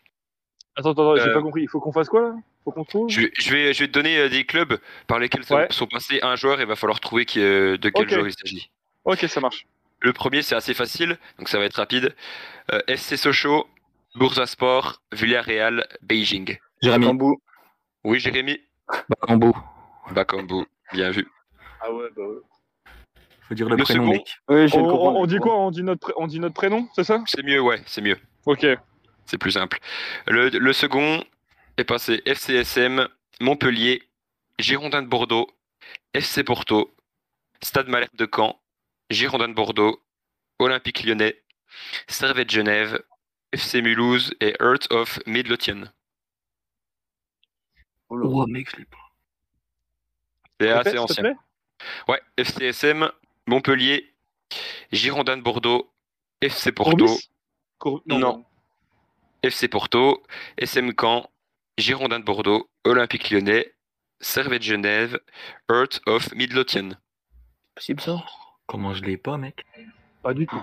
Attends, 0.77 0.91
attends, 0.93 1.17
j'ai 1.17 1.23
Euh, 1.23 1.35
pas 1.35 1.43
compris. 1.43 1.63
Il 1.63 1.69
faut 1.69 1.81
qu'on 1.81 1.93
fasse 1.93 2.09
quoi 2.09 2.21
là? 2.21 2.35
Faut 2.65 2.71
qu'on 2.73 2.85
trouve? 2.85 3.09
Je 3.09 3.23
vais, 3.23 3.31
je 3.39 3.51
vais, 3.51 3.73
je 3.75 3.81
vais 3.81 3.87
te 3.89 3.93
donner 3.93 4.19
euh, 4.19 4.29
des 4.29 4.45
clubs 4.45 4.79
par 5.07 5.19
lesquels 5.19 5.45
sont, 5.45 5.57
Ouais. 5.57 5.67
sont 5.71 5.87
passés 5.87 6.21
un 6.23 6.37
joueur 6.37 6.59
et 6.61 6.63
il 6.65 6.69
va 6.69 6.77
falloir 6.77 7.01
trouver 7.01 7.25
qui, 7.25 7.41
euh, 7.41 7.77
de 7.79 7.89
quel 7.89 8.05
Ok. 8.05 8.13
joueur 8.13 8.27
il 8.27 8.33
s'agit. 8.33 8.71
Ok, 9.05 9.21
ça 9.29 9.41
marche. 9.41 9.67
Le 10.01 10.13
premier, 10.13 10.43
c'est 10.43 10.55
assez 10.55 10.75
facile, 10.75 11.17
donc 11.39 11.49
ça 11.49 11.59
va 11.59 11.65
être 11.65 11.77
rapide. 11.77 12.15
Euh, 12.73 12.81
FC 12.89 13.17
Sochaux, 13.17 13.67
Bursaspor, 14.17 15.01
Villarreal, 15.13 15.87
Beijing. 16.03 16.59
Jérémy, 16.83 17.07
Cambou. 17.07 17.41
Oui, 18.05 18.19
Jérémy 18.21 18.61
Bakambo. 19.09 19.55
Bakambu, 20.13 20.67
bien 20.93 21.11
vu. 21.11 21.27
Ah 21.81 21.93
ouais, 21.93 22.07
bah 22.17 22.23
ouais. 22.23 22.37
Faut 23.49 23.55
dire 23.55 23.69
le, 23.69 23.77
Le 23.77 23.83
prénom, 23.85 24.03
second 24.05 24.13
mec. 24.13 24.37
Oui, 24.49 24.69
j'ai 24.69 24.79
On, 24.79 24.87
le 24.87 24.93
on- 25.21 25.27
dit 25.27 25.39
quoi? 25.39 25.57
On 25.59 25.71
dit, 25.71 25.83
notre, 25.83 26.13
on 26.17 26.27
dit 26.27 26.41
notre 26.41 26.55
prénom, 26.55 26.89
c'est 26.95 27.05
ça? 27.05 27.23
C'est 27.27 27.43
mieux, 27.45 27.61
ouais, 27.61 27.81
c'est 27.87 28.03
mieux. 28.03 28.19
Ok. 28.45 28.67
C'est 29.27 29.39
plus 29.39 29.53
simple. 29.53 29.79
Le, 30.27 30.49
le 30.49 30.73
second 30.73 31.25
est 31.77 31.85
passé 31.85 32.23
FCSM, 32.27 33.09
Montpellier, 33.41 34.03
Girondin 34.59 35.03
de 35.03 35.09
Bordeaux, 35.09 35.49
FC 36.15 36.45
Porto, 36.45 36.95
Stade 37.61 37.89
Malherbe 37.89 38.15
de 38.15 38.29
Caen, 38.33 38.61
Girondin 39.11 39.49
de 39.49 39.55
Bordeaux, 39.55 40.03
Olympique 40.59 41.03
Lyonnais, 41.05 41.43
Servette 42.09 42.51
Genève, 42.51 43.03
FC 43.53 43.83
Mulhouse 43.83 44.33
et 44.41 44.55
Heart 44.61 44.91
of 44.93 45.19
Midlothian. 45.27 45.85
Oh 48.09 48.17
là. 48.17 48.29
Oh, 48.29 48.47
mec, 48.47 48.71
je 48.71 48.77
l'ai 48.77 48.85
pas. 48.85 48.97
C'est 50.61 50.71
assez 50.71 50.99
ancien. 50.99 51.35
Ouais, 52.09 52.23
FCSM, 52.39 53.11
Montpellier, 53.47 54.15
Girondin 54.93 55.37
de 55.37 55.43
Bordeaux, 55.43 55.93
FC 56.41 56.73
Porto, 56.73 57.07
Courbis 57.79 58.03
Non. 58.07 58.45
FC 59.47 59.69
Porto, 59.69 60.23
SM 60.59 60.93
Caen, 60.99 61.29
Girondin 61.79 62.19
de 62.21 62.25
Bordeaux, 62.25 62.69
Olympique 62.85 63.31
Lyonnais, 63.31 63.73
Servette 64.21 64.63
Genève, 64.63 65.19
Heart 65.71 66.01
of 66.07 66.33
Midlothian. 66.35 66.91
possible 67.75 68.01
ça? 68.01 68.25
Comment 68.67 68.95
je 68.95 69.03
l'ai 69.05 69.17
pas, 69.17 69.37
mec? 69.37 69.65
Pas 70.23 70.35
du 70.35 70.47
tout. 70.47 70.61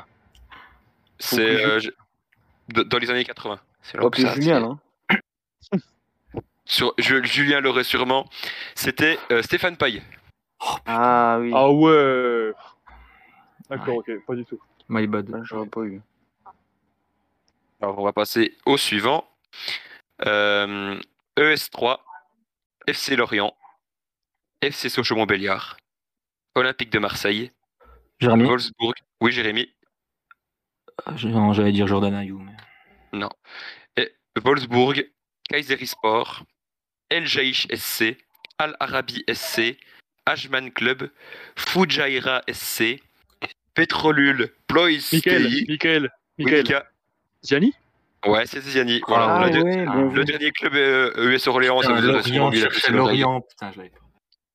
C'est 1.19 1.63
euh, 1.65 1.79
je- 1.79 1.91
dans 2.83 2.97
les 2.97 3.09
années 3.09 3.23
80. 3.23 3.59
C'est 3.81 3.97
Julien, 4.35 4.59
là. 4.59 4.77
Sur, 6.65 6.93
je- 6.97 7.23
Julien 7.23 7.59
l'aurait 7.61 7.83
sûrement. 7.83 8.27
C'était 8.75 9.19
euh, 9.31 9.41
Stéphane 9.41 9.77
Paille. 9.77 10.01
Ah 10.85 11.37
oui. 11.39 11.51
Ah 11.53 11.69
ouais. 11.69 12.51
D'accord, 13.69 13.97
Ouais. 13.97 14.15
ok, 14.15 14.25
pas 14.25 14.35
du 14.35 14.45
tout. 14.45 14.59
My 14.89 15.07
bad. 15.07 15.29
J'aurais 15.43 15.67
pas 15.67 15.81
eu. 15.81 16.01
Alors 17.83 17.99
on 17.99 18.05
va 18.05 18.13
passer 18.13 18.55
au 18.65 18.77
suivant. 18.77 19.29
Euh, 20.25 20.97
ES3, 21.37 21.99
FC 22.87 23.17
Lorient, 23.17 23.53
FC 24.61 24.87
Sochaux-Montbéliard, 24.87 25.75
Olympique 26.55 26.91
de 26.91 26.99
Marseille, 26.99 27.51
Jérémy 28.21 28.45
Wolfsburg. 28.45 28.93
Oui, 29.19 29.33
Jérémy. 29.33 29.69
Ah, 31.05 31.17
J'allais 31.17 31.73
dire 31.73 31.85
Jordan 31.85 32.13
Ayou. 32.13 32.39
Mais... 32.39 32.55
Non. 33.11 33.29
Et 33.97 34.15
Wolfsburg, 34.41 35.11
Kayserispor, 35.49 36.45
El 37.09 37.27
Jaish 37.27 37.67
SC, 37.67 38.15
Al 38.59 38.77
Arabi 38.79 39.25
SC, 39.27 39.77
Ajman 40.25 40.71
Club, 40.71 41.11
Fujairah 41.57 42.43
SC, 42.49 43.01
Petrolul 43.73 44.53
Ploys 44.67 45.09
Michael. 45.11 45.49
Michael, 45.67 46.09
Oui, 46.37 46.45
Michael. 46.45 46.63
Mika. 46.63 46.92
Ziani 47.43 47.73
Ouais, 48.25 48.45
c'est 48.45 48.61
Ziani. 48.61 49.01
Voilà, 49.07 49.35
Ah 49.35 49.49
le, 49.49 50.13
de- 50.13 50.23
dernier 50.23 50.51
club 50.51 50.73
euh, 50.75 51.31
US 51.33 51.45
Orléans, 51.47 51.81
ça 51.81 51.89
Putain, 51.93 52.01
vous 52.01 52.09
a 52.17 52.23
sûrement 52.23 52.49
Lorient, 52.51 52.69
l'oreille. 52.69 53.19
Lorient. 53.19 53.41
Putain, 53.41 53.71
je 53.73 53.77
l'avais 53.77 53.89
pas. 53.89 53.99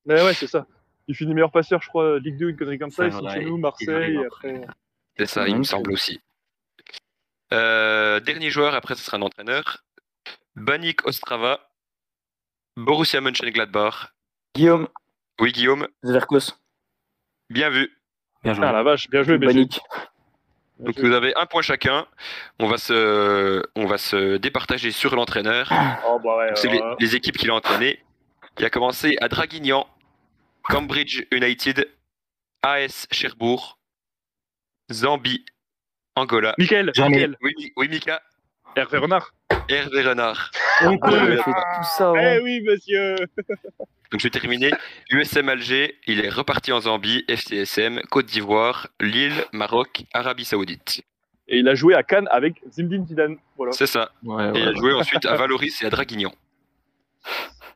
Ouais, 0.06 0.22
ouais, 0.22 0.34
c'est 0.34 0.46
ça. 0.46 0.66
Il 1.06 1.14
finit 1.14 1.34
meilleur 1.34 1.50
passeur, 1.52 1.82
je 1.82 1.88
crois, 1.88 2.18
Ligue 2.18 2.38
2, 2.38 2.48
une 2.50 2.56
connerie 2.56 2.78
comme 2.78 2.90
ça. 2.90 3.08
Voilà, 3.08 3.34
chez 3.34 3.40
nous, 3.44 3.56
il- 3.56 3.58
il 3.58 3.60
Marseille, 3.60 3.90
arrive 3.94 4.20
et 4.20 4.26
après. 4.26 4.56
après. 4.62 4.74
C'est 5.18 5.26
ça, 5.26 5.48
il 5.48 5.56
me 5.56 5.64
semble 5.64 5.92
aussi. 5.92 6.20
Euh, 7.52 8.20
dernier 8.20 8.50
joueur, 8.50 8.74
après 8.74 8.94
ce 8.94 9.02
sera 9.02 9.16
un 9.16 9.22
entraîneur. 9.22 9.84
Banik 10.56 11.06
Ostrava, 11.06 11.60
Borussia 12.76 13.20
Mönchengladbach. 13.20 14.12
Guillaume, 14.54 14.88
Oui, 15.40 15.52
Guillaume, 15.52 15.86
Zverkos, 16.04 16.52
bien 17.50 17.70
vu. 17.70 17.90
Bien 18.42 18.54
joué. 18.54 18.66
Ah 18.66 18.72
la 18.72 18.82
vache, 18.82 19.08
bien 19.10 19.22
joué. 19.22 19.38
Banik. 19.38 19.80
Donc 20.78 20.98
vous 20.98 21.12
avez 21.12 21.34
un 21.36 21.46
point 21.46 21.62
chacun. 21.62 22.06
On 22.58 22.68
va 22.68 22.78
se, 22.78 23.62
on 23.74 23.86
va 23.86 23.98
se 23.98 24.36
départager 24.36 24.90
sur 24.92 25.14
l'entraîneur. 25.14 25.70
Oh, 26.06 26.18
bah 26.22 26.36
ouais, 26.38 26.52
C'est 26.54 26.68
les, 26.68 26.80
euh, 26.80 26.94
les 27.00 27.16
équipes 27.16 27.36
qu'il 27.36 27.50
a 27.50 27.54
entraînées. 27.54 28.02
Il 28.58 28.64
a 28.64 28.70
commencé 28.70 29.16
à 29.20 29.28
Draguignan, 29.28 29.86
Cambridge 30.62 31.24
United, 31.32 31.88
AS 32.62 33.06
Cherbourg, 33.10 33.78
Zambie, 34.90 35.44
Angola. 36.16 36.54
Michael, 36.58 36.92
Oui, 37.40 37.72
oui 37.76 37.88
Mika, 37.88 38.22
Hervé 38.76 38.98
Renard. 38.98 39.32
Hervé 39.68 40.02
Renard. 40.02 40.50
Ah, 40.80 40.90
j'avais 41.10 41.36
fait 41.36 41.42
tout 41.50 41.84
ça 41.96 42.12
Eh 42.16 42.18
avant. 42.24 42.44
oui, 42.44 42.60
monsieur. 42.62 43.16
Donc 44.10 44.20
je 44.20 44.22
vais 44.24 44.30
terminer. 44.30 44.70
USM 45.10 45.48
Alger, 45.48 45.96
il 46.06 46.24
est 46.24 46.28
reparti 46.30 46.72
en 46.72 46.80
Zambie, 46.80 47.24
FCSM, 47.28 48.00
Côte 48.10 48.26
d'Ivoire, 48.26 48.88
Lille, 49.00 49.44
Maroc, 49.52 50.04
Arabie 50.14 50.44
Saoudite. 50.46 51.02
Et 51.48 51.58
il 51.58 51.68
a 51.68 51.74
joué 51.74 51.94
à 51.94 52.02
Cannes 52.02 52.28
avec 52.30 52.60
Zinedine 52.70 53.06
Zidane. 53.06 53.36
Voilà. 53.56 53.72
C'est 53.72 53.86
ça. 53.86 54.10
Ouais, 54.22 54.44
Et 54.48 54.50
ouais, 54.50 54.60
il 54.60 54.68
a 54.68 54.70
ouais. 54.70 54.76
joué 54.76 54.92
ensuite 54.94 55.24
à 55.26 55.34
Valoris 55.36 55.82
et 55.82 55.86
à 55.86 55.90
Draguignan. 55.90 56.32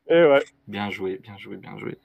Et 0.09 0.15
ouais, 0.25 0.43
Bien 0.69 0.91
joué, 0.91 1.19
bien 1.23 1.37
joué, 1.39 1.57
bien 1.57 1.79
joué. 1.79 1.97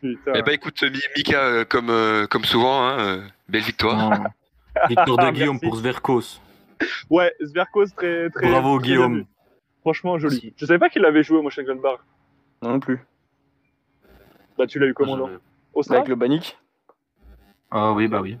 putain. 0.00 0.32
Eh 0.34 0.42
ben 0.42 0.52
écoute, 0.52 0.80
Mi- 0.82 1.00
Mika, 1.16 1.40
euh, 1.40 1.64
comme, 1.64 1.90
euh, 1.90 2.26
comme 2.26 2.44
souvent, 2.44 2.84
hein, 2.86 2.98
euh, 3.00 3.22
belle 3.48 3.62
victoire. 3.62 3.96
Non. 4.20 4.24
Victoire 4.88 5.26
de 5.26 5.30
Guillaume 5.36 5.54
Merci. 5.60 5.66
pour 5.68 5.76
Zverkos. 5.76 6.40
Ouais, 7.10 7.32
Zverkos, 7.42 7.86
très, 7.96 8.30
très. 8.30 8.50
Bravo 8.50 8.78
très 8.78 8.88
Guillaume. 8.88 9.24
Franchement, 9.80 10.18
joli. 10.18 10.52
Je 10.56 10.66
savais 10.66 10.78
pas 10.78 10.88
qu'il 10.90 11.04
avait 11.04 11.22
joué, 11.22 11.40
moi, 11.40 11.50
chez 11.50 11.64
Gladbach. 11.64 12.00
Non, 12.62 12.70
non 12.70 12.80
plus. 12.80 13.00
Bah, 14.56 14.66
tu 14.66 14.78
l'as 14.78 14.86
eu 14.86 14.94
comment, 14.94 15.16
non 15.16 15.40
Au 15.72 15.82
stade 15.82 15.98
Avec 15.98 16.08
le 16.08 16.16
Banik 16.16 16.58
Ah 17.70 17.92
oui, 17.92 18.08
bah 18.08 18.20
oui. 18.20 18.36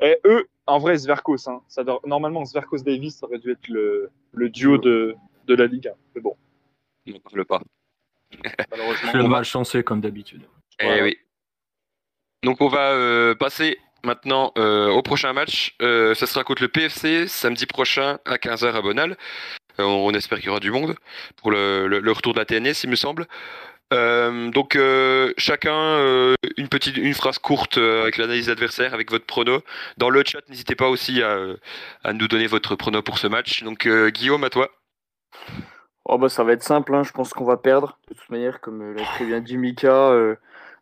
Et 0.00 0.18
eux, 0.26 0.46
en 0.66 0.78
vrai, 0.78 0.96
Zverkos. 0.96 1.48
Hein, 1.48 1.62
ça 1.68 1.82
doit- 1.82 2.00
Normalement, 2.04 2.44
Zverkos 2.44 2.78
Davis, 2.82 3.16
ça 3.16 3.26
aurait 3.26 3.38
dû 3.38 3.50
être 3.52 3.66
le, 3.68 4.10
le 4.34 4.50
duo 4.50 4.76
de, 4.78 5.16
de 5.46 5.54
la 5.54 5.66
Ligue 5.66 5.88
1. 5.88 5.92
Mais 6.14 6.20
bon, 6.20 6.36
On 7.08 7.12
n'en 7.12 7.18
parle 7.20 7.44
pas. 7.46 7.60
malheureusement. 8.70 9.10
Je 9.12 9.18
suis 9.18 9.28
malchanceux 9.28 9.82
comme 9.82 10.00
d'habitude. 10.00 10.42
Eh 10.80 10.84
Voilà. 10.84 11.02
oui. 11.04 11.16
Donc 12.42 12.60
on 12.60 12.68
va 12.68 12.92
euh, 12.92 13.34
passer 13.34 13.78
maintenant 14.06 14.52
euh, 14.56 14.88
au 14.88 15.02
prochain 15.02 15.34
match. 15.34 15.76
Euh, 15.82 16.14
ça 16.14 16.26
sera 16.26 16.44
contre 16.44 16.62
le 16.62 16.68
PFC 16.68 17.26
samedi 17.28 17.66
prochain 17.66 18.18
à 18.24 18.36
15h 18.36 18.72
à 18.72 18.80
Bonal. 18.80 19.16
Euh, 19.78 19.84
on 19.84 20.12
espère 20.14 20.38
qu'il 20.38 20.46
y 20.46 20.50
aura 20.50 20.60
du 20.60 20.70
monde 20.70 20.96
pour 21.36 21.50
le, 21.50 22.00
retour 22.06 22.32
de 22.32 22.38
la 22.38 22.46
TNS, 22.46 22.84
il 22.84 22.90
me 22.90 22.96
semble. 22.96 23.26
Donc 23.90 24.78
chacun 25.36 26.34
une 26.56 26.68
petite 26.68 26.96
une 26.96 27.14
phrase 27.14 27.38
courte 27.38 27.78
avec 27.78 28.16
l'analyse 28.16 28.48
adversaire, 28.48 28.94
avec 28.94 29.10
votre 29.10 29.26
prono. 29.26 29.62
Dans 29.98 30.10
le 30.10 30.22
chat, 30.26 30.40
n'hésitez 30.48 30.74
pas 30.74 30.88
aussi 30.88 31.22
à, 31.22 32.12
nous 32.12 32.26
donner 32.26 32.46
votre 32.46 32.74
prono 32.74 33.02
pour 33.02 33.18
ce 33.18 33.26
match. 33.26 33.62
Donc 33.62 33.86
Guillaume, 33.86 34.44
à 34.44 34.50
toi. 34.50 34.70
Oh 36.08 36.18
bah 36.18 36.28
ça 36.28 36.44
va 36.44 36.52
être 36.52 36.62
simple, 36.62 36.94
hein. 36.94 37.02
je 37.02 37.12
pense 37.12 37.32
qu'on 37.32 37.44
va 37.44 37.56
perdre. 37.56 37.98
De 38.08 38.14
toute 38.14 38.30
manière, 38.30 38.60
comme 38.60 38.94
l'a 38.94 39.04
très 39.04 39.24
bien 39.24 39.40
dit 39.40 39.58
Mika, 39.58 40.12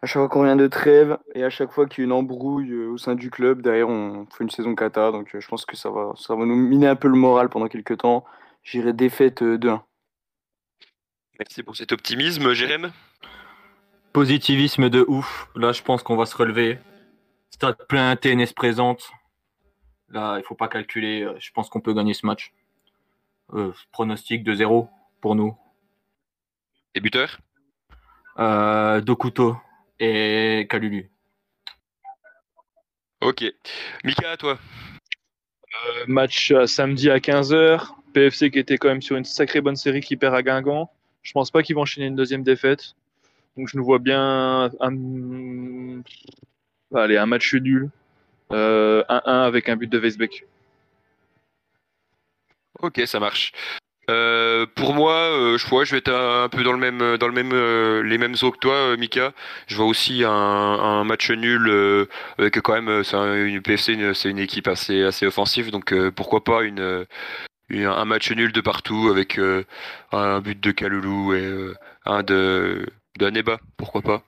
à 0.04 0.06
chaque 0.06 0.20
fois 0.20 0.28
qu'on 0.28 0.42
revient 0.42 0.60
de 0.60 0.66
trêve 0.66 1.16
et 1.34 1.44
à 1.44 1.48
chaque 1.48 1.72
fois 1.72 1.86
qu'il 1.86 2.00
y 2.00 2.04
a 2.04 2.04
une 2.04 2.12
embrouille 2.12 2.70
euh, 2.72 2.90
au 2.90 2.98
sein 2.98 3.14
du 3.14 3.30
club, 3.30 3.62
derrière 3.62 3.88
on 3.88 4.26
fait 4.26 4.44
une 4.44 4.50
saison 4.50 4.74
cata. 4.74 5.10
Donc 5.10 5.34
euh, 5.34 5.40
je 5.40 5.48
pense 5.48 5.64
que 5.64 5.78
ça 5.78 5.88
va, 5.88 6.12
ça 6.14 6.34
va 6.34 6.44
nous 6.44 6.54
miner 6.54 6.88
un 6.88 6.94
peu 6.94 7.08
le 7.08 7.14
moral 7.14 7.48
pendant 7.48 7.68
quelques 7.68 7.96
temps. 7.96 8.22
J'irai 8.62 8.92
défaite 8.92 9.40
euh, 9.40 9.56
2-1. 9.56 9.80
Merci 11.38 11.62
pour 11.62 11.74
cet 11.74 11.90
optimisme, 11.92 12.52
Jérém. 12.52 12.92
Positivisme 14.12 14.90
de 14.90 15.06
ouf. 15.08 15.48
Là, 15.56 15.72
je 15.72 15.82
pense 15.82 16.02
qu'on 16.02 16.16
va 16.16 16.26
se 16.26 16.36
relever. 16.36 16.78
Stade 17.48 17.78
plein, 17.88 18.14
TNS 18.14 18.52
présente. 18.54 19.10
Là, 20.10 20.36
il 20.36 20.44
faut 20.44 20.54
pas 20.54 20.68
calculer. 20.68 21.26
Je 21.38 21.50
pense 21.52 21.70
qu'on 21.70 21.80
peut 21.80 21.94
gagner 21.94 22.12
ce 22.12 22.26
match. 22.26 22.52
Euh, 23.54 23.72
pronostic 23.90 24.44
de 24.44 24.52
0 24.52 24.86
pour 25.22 25.34
nous. 25.34 25.56
Et 26.94 27.00
buteur 27.00 27.38
euh, 28.38 29.00
Dokuto 29.00 29.56
et 30.00 30.66
Kalulu. 30.68 31.10
Ok. 33.20 33.44
Mika, 34.04 34.32
à 34.32 34.36
toi 34.36 34.58
euh, 35.86 36.04
Match 36.06 36.52
samedi 36.66 37.10
à 37.10 37.18
15h. 37.18 37.90
PFC 38.12 38.50
qui 38.50 38.58
était 38.58 38.78
quand 38.78 38.88
même 38.88 39.02
sur 39.02 39.16
une 39.16 39.24
sacrée 39.24 39.60
bonne 39.60 39.76
série 39.76 40.00
qui 40.00 40.16
perd 40.16 40.34
à 40.34 40.42
Guingamp. 40.42 40.90
Je 41.22 41.32
pense 41.32 41.50
pas 41.50 41.62
qu'ils 41.62 41.74
vont 41.74 41.82
enchaîner 41.82 42.06
une 42.06 42.16
deuxième 42.16 42.42
défaite. 42.42 42.94
Donc 43.56 43.68
je 43.68 43.76
nous 43.76 43.84
vois 43.84 43.98
bien 43.98 44.70
un, 44.80 46.02
Allez, 46.94 47.16
un 47.16 47.26
match 47.26 47.54
nul. 47.54 47.90
1-1 48.50 48.52
euh, 48.52 49.04
avec 49.08 49.68
un 49.68 49.76
but 49.76 49.90
de 49.90 49.98
Weisbeck. 49.98 50.46
Ok, 52.80 53.02
ça 53.06 53.18
marche. 53.18 53.52
Euh, 54.10 54.66
pour 54.74 54.94
moi, 54.94 55.14
euh, 55.14 55.58
je, 55.58 55.66
je 55.66 55.90
vais 55.92 55.98
être 55.98 56.12
un, 56.12 56.48
peu 56.48 56.62
dans 56.62 56.72
le 56.72 56.78
même, 56.78 57.16
dans 57.16 57.26
le 57.26 57.32
même, 57.32 57.52
les 58.02 58.18
mêmes 58.18 58.34
eaux 58.42 58.50
que 58.50 58.58
toi, 58.58 58.96
Mika. 58.96 59.32
Je 59.66 59.76
vois 59.76 59.86
aussi 59.86 60.22
un, 60.24 61.04
match 61.04 61.30
nul 61.30 62.08
avec 62.38 62.60
quand 62.60 62.80
même, 62.80 63.02
c'est 63.04 63.16
une 63.16 63.62
PFC, 63.62 64.14
c'est 64.14 64.30
une 64.30 64.38
équipe 64.38 64.68
assez, 64.68 65.02
assez 65.02 65.26
offensive, 65.26 65.70
donc 65.70 65.94
pourquoi 66.10 66.44
pas 66.44 66.62
une, 66.62 67.06
un 67.70 68.04
match 68.04 68.30
nul 68.32 68.52
de 68.52 68.60
partout 68.60 69.08
avec 69.10 69.38
un 70.12 70.40
but 70.40 70.60
de 70.60 70.70
Kaloulou 70.70 71.34
et 71.34 71.72
un 72.06 72.22
de 72.22 72.86
d'Aneba, 73.18 73.58
pourquoi 73.76 74.02
pas. 74.02 74.22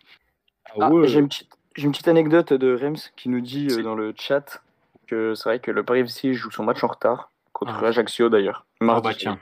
Ah, 0.81 0.91
J'ai 1.05 1.19
une 1.19 1.29
petite, 1.29 1.49
j'ai 1.77 1.85
une 1.85 1.93
petite 1.93 2.09
anecdote 2.09 2.53
de 2.53 2.75
Rems 2.75 2.97
qui 3.17 3.29
nous 3.29 3.41
dit 3.41 3.69
euh, 3.71 3.83
dans 3.83 3.95
le 3.95 4.15
chat 4.17 4.63
que 5.07 5.35
c'est 5.35 5.49
vrai 5.49 5.59
que 5.61 5.71
le 5.71 5.83
Paris 5.83 6.01
FC 6.01 6.35
joue 6.35 6.51
son 6.51 6.65
match 6.65 6.83
en 6.83 6.89
retard 6.89 7.31
contre 7.53 7.75
ah. 7.83 7.89
Ajaccio 7.89 8.29
d'ailleurs. 8.29 8.65
Ah 8.81 9.01
bah 9.01 9.13
tiens. 9.15 9.39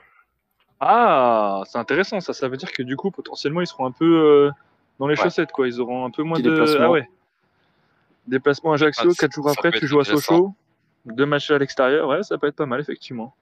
Ah, 0.86 1.62
c'est 1.66 1.78
intéressant 1.78 2.20
ça. 2.20 2.34
Ça 2.34 2.48
veut 2.48 2.58
dire 2.58 2.70
que 2.70 2.82
du 2.82 2.96
coup 2.96 3.10
potentiellement 3.10 3.62
ils 3.62 3.66
seront 3.66 3.86
un 3.86 3.90
peu 3.90 4.04
euh, 4.04 4.50
dans 4.98 5.06
les 5.06 5.16
chaussettes 5.16 5.50
quoi. 5.50 5.66
Ils 5.66 5.80
auront 5.80 6.04
un 6.04 6.10
peu 6.10 6.22
moins 6.22 6.38
de 6.38 6.78
ah 6.78 6.90
ouais. 6.90 7.08
Déplacement 8.26 8.72
à 8.72 8.74
Ajaccio, 8.74 9.14
4 9.14 9.32
jours 9.32 9.48
après 9.48 9.72
tu 9.72 9.86
joues 9.86 10.00
à 10.00 10.04
Sochaux, 10.04 10.54
deux 11.06 11.26
matchs 11.26 11.50
à 11.50 11.58
l'extérieur, 11.58 12.08
ouais 12.08 12.22
ça 12.22 12.36
peut 12.36 12.48
être 12.48 12.56
pas 12.56 12.66
mal 12.66 12.80
effectivement. 12.80 13.34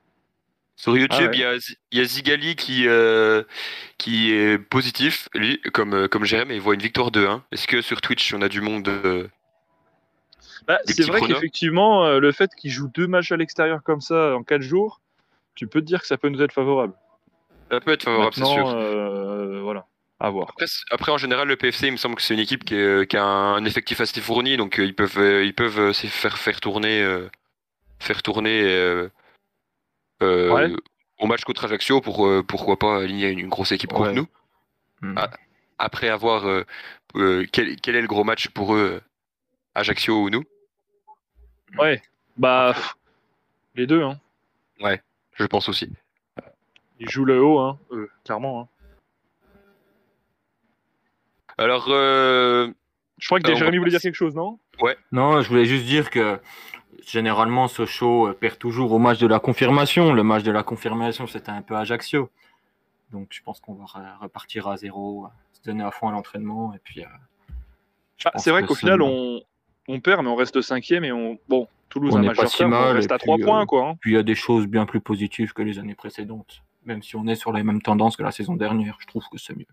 Sur 0.77 0.97
YouTube, 0.97 1.31
ah 1.33 1.55
il 1.91 1.99
y, 1.99 2.01
a 2.01 2.05
Zigali 2.05 2.57
qui, 2.57 2.89
euh, 2.89 3.43
qui 3.99 4.33
est 4.33 4.59
positif, 4.59 5.29
lui, 5.35 5.61
comme, 5.73 5.93
euh, 5.93 6.09
comme 6.09 6.25
Jérém, 6.25 6.51
et 6.51 6.55
il 6.55 6.61
voit 6.63 6.75
une 6.75 6.81
victoire 6.81 7.11
de 7.11 7.27
1. 7.27 7.45
Est-ce 7.53 7.69
que 7.69 7.83
sur 7.83 8.01
Twitch, 8.01 8.33
on 8.33 8.41
a 8.41 8.49
du 8.49 8.63
monde 8.63 8.89
euh, 8.89 9.29
bah, 10.67 10.79
C'est 10.87 11.03
vrai 11.03 11.21
qu'effectivement, 11.21 12.19
le 12.19 12.33
fait 12.33 12.51
qu'il 12.55 12.71
joue 12.71 12.89
deux 12.89 13.07
matchs 13.07 13.33
à 13.33 13.37
l'extérieur 13.37 13.83
comme 13.83 14.01
ça 14.01 14.35
en 14.35 14.43
4 14.43 14.63
jours, 14.63 15.01
tu 15.55 15.67
peux 15.67 15.81
te 15.81 15.87
dire 15.87 16.01
que 16.01 16.07
ça 16.07 16.17
peut 16.17 16.31
nous 16.31 16.41
être 16.41 16.53
favorable. 16.53 16.95
Ça 17.73 17.81
peut 17.81 17.93
être 17.93 18.03
favorable, 18.03 18.35
c'est 18.35 18.45
sûr. 18.45 19.63
voilà. 19.63 19.87
À 20.21 20.31
voir. 20.31 20.55
Après, 20.91 21.11
en 21.11 21.17
général, 21.17 21.49
le 21.49 21.57
PFC, 21.57 21.89
il 21.89 21.93
me 21.93 21.97
semble 21.97 22.15
que 22.15 22.23
c'est 22.23 22.35
une 22.35 22.41
équipe 22.41 22.65
qui, 22.65 22.77
a 22.77 23.25
un, 23.25 23.65
effectif 23.65 24.01
assez 24.01 24.21
fourni, 24.21 24.57
donc 24.57 24.77
ils 24.79 24.95
peuvent, 24.95 25.43
ils 25.43 25.55
peuvent 25.55 25.93
faire, 25.93 26.39
faire 26.39 26.61
tourner, 26.61 27.05
faire 27.99 28.23
tourner 28.23 29.09
euh, 30.23 30.77
au 31.19 31.27
match 31.27 31.45
contre 31.45 31.65
Ajaccio 31.65 32.01
pour 32.01 32.27
euh, 32.27 32.43
pourquoi 32.43 32.79
pas 32.79 33.01
aligner 33.03 33.31
une, 33.31 33.49
grosse 33.49 33.73
équipe 33.73 33.93
contre 33.93 34.13
nous. 34.13 34.27
Hmm. 35.01 35.15
Ah, 35.17 35.31
après 35.79 36.09
avoir 36.09 36.47
euh, 36.47 36.65
quel, 37.53 37.69
est 37.69 38.01
le 38.01 38.07
gros 38.07 38.25
match 38.25 38.49
pour 38.49 38.75
eux, 38.75 39.01
Ajaccio 39.75 40.23
ou 40.23 40.31
nous? 40.31 40.45
Ouais, 41.79 42.03
bah 42.37 42.75
les 43.75 43.87
deux. 43.87 44.03
Hein. 44.03 44.19
Ouais, 44.81 45.01
je 45.35 45.45
pense 45.45 45.69
aussi. 45.69 45.91
Ils 47.05 47.11
jouent 47.11 47.25
le 47.25 47.43
haut, 47.43 47.59
hein, 47.59 47.79
clairement. 48.25 48.61
Hein. 48.61 48.69
Alors, 51.59 51.87
je 51.88 53.27
crois 53.27 53.41
que 53.41 53.55
Jérémy 53.55 53.79
voulait 53.79 53.91
dire 53.91 54.01
quelque 54.01 54.15
chose, 54.15 54.35
non? 54.35 54.59
Ouais. 54.81 54.97
Non, 55.12 55.43
je 55.43 55.49
voulais 55.49 55.65
juste 55.65 55.85
dire 55.85 56.11
que 56.11 56.41
généralement, 57.07 57.69
ce 57.69 57.87
show 57.87 58.29
euh, 58.29 58.33
perd 58.33 58.59
toujours 58.59 58.93
au 58.93 58.99
match 58.99 59.19
de 59.19 59.27
la 59.27 59.38
confirmation. 59.38 60.12
Le 60.12 60.23
match 60.23 60.43
de 60.43 60.53
la 60.53 60.62
confirmation, 60.62 61.27
c'était 61.27 61.51
un 61.51 61.62
peu 61.62 61.77
Ajaccio. 61.77 62.31
Donc, 63.11 63.29
je 63.31 63.43
pense 63.43 63.61
qu'on 63.61 63.75
va 63.75 63.85
repartir 64.21 64.69
à 64.69 64.77
zéro, 64.77 65.27
se 65.53 65.62
donner 65.62 65.85
à 65.85 65.91
fond 65.91 66.09
à 66.09 66.12
l'entraînement. 66.12 66.75
Et 66.75 66.79
puis, 66.83 67.03
euh, 67.03 67.07
ah, 68.25 68.33
c'est 68.37 68.51
vrai 68.51 68.65
qu'au 68.65 68.75
final, 68.75 69.03
on, 69.03 69.43
perd, 70.01 70.23
mais 70.23 70.31
on 70.31 70.37
reste 70.37 70.61
cinquième 70.62 71.05
et 71.05 71.12
on. 71.12 71.38
Bon, 71.49 71.69
Toulouse 71.91 72.15
on 72.15 72.17
a 72.17 72.21
un 72.21 72.23
match 72.23 72.61
on 72.61 72.93
reste 72.93 73.12
à 73.12 73.19
trois 73.19 73.37
points, 73.38 73.67
quoi. 73.67 73.88
Hein. 73.88 73.95
Puis 74.01 74.12
il 74.12 74.15
y 74.15 74.19
a 74.19 74.23
des 74.23 74.35
choses 74.35 74.67
bien 74.67 74.87
plus 74.87 75.01
positives 75.01 75.53
que 75.53 75.62
les 75.62 75.79
années 75.79 75.95
précédentes. 75.95 76.62
Même 76.85 77.03
si 77.03 77.16
on 77.16 77.27
est 77.27 77.35
sur 77.35 77.53
les 77.53 77.62
mêmes 77.62 77.81
tendances 77.81 78.16
que 78.16 78.23
la 78.23 78.33
saison 78.33 78.55
dernière, 78.55 78.97
je 79.01 79.07
trouve 79.07 79.25
que 79.31 79.38
c'est 79.38 79.57
mieux. 79.57 79.66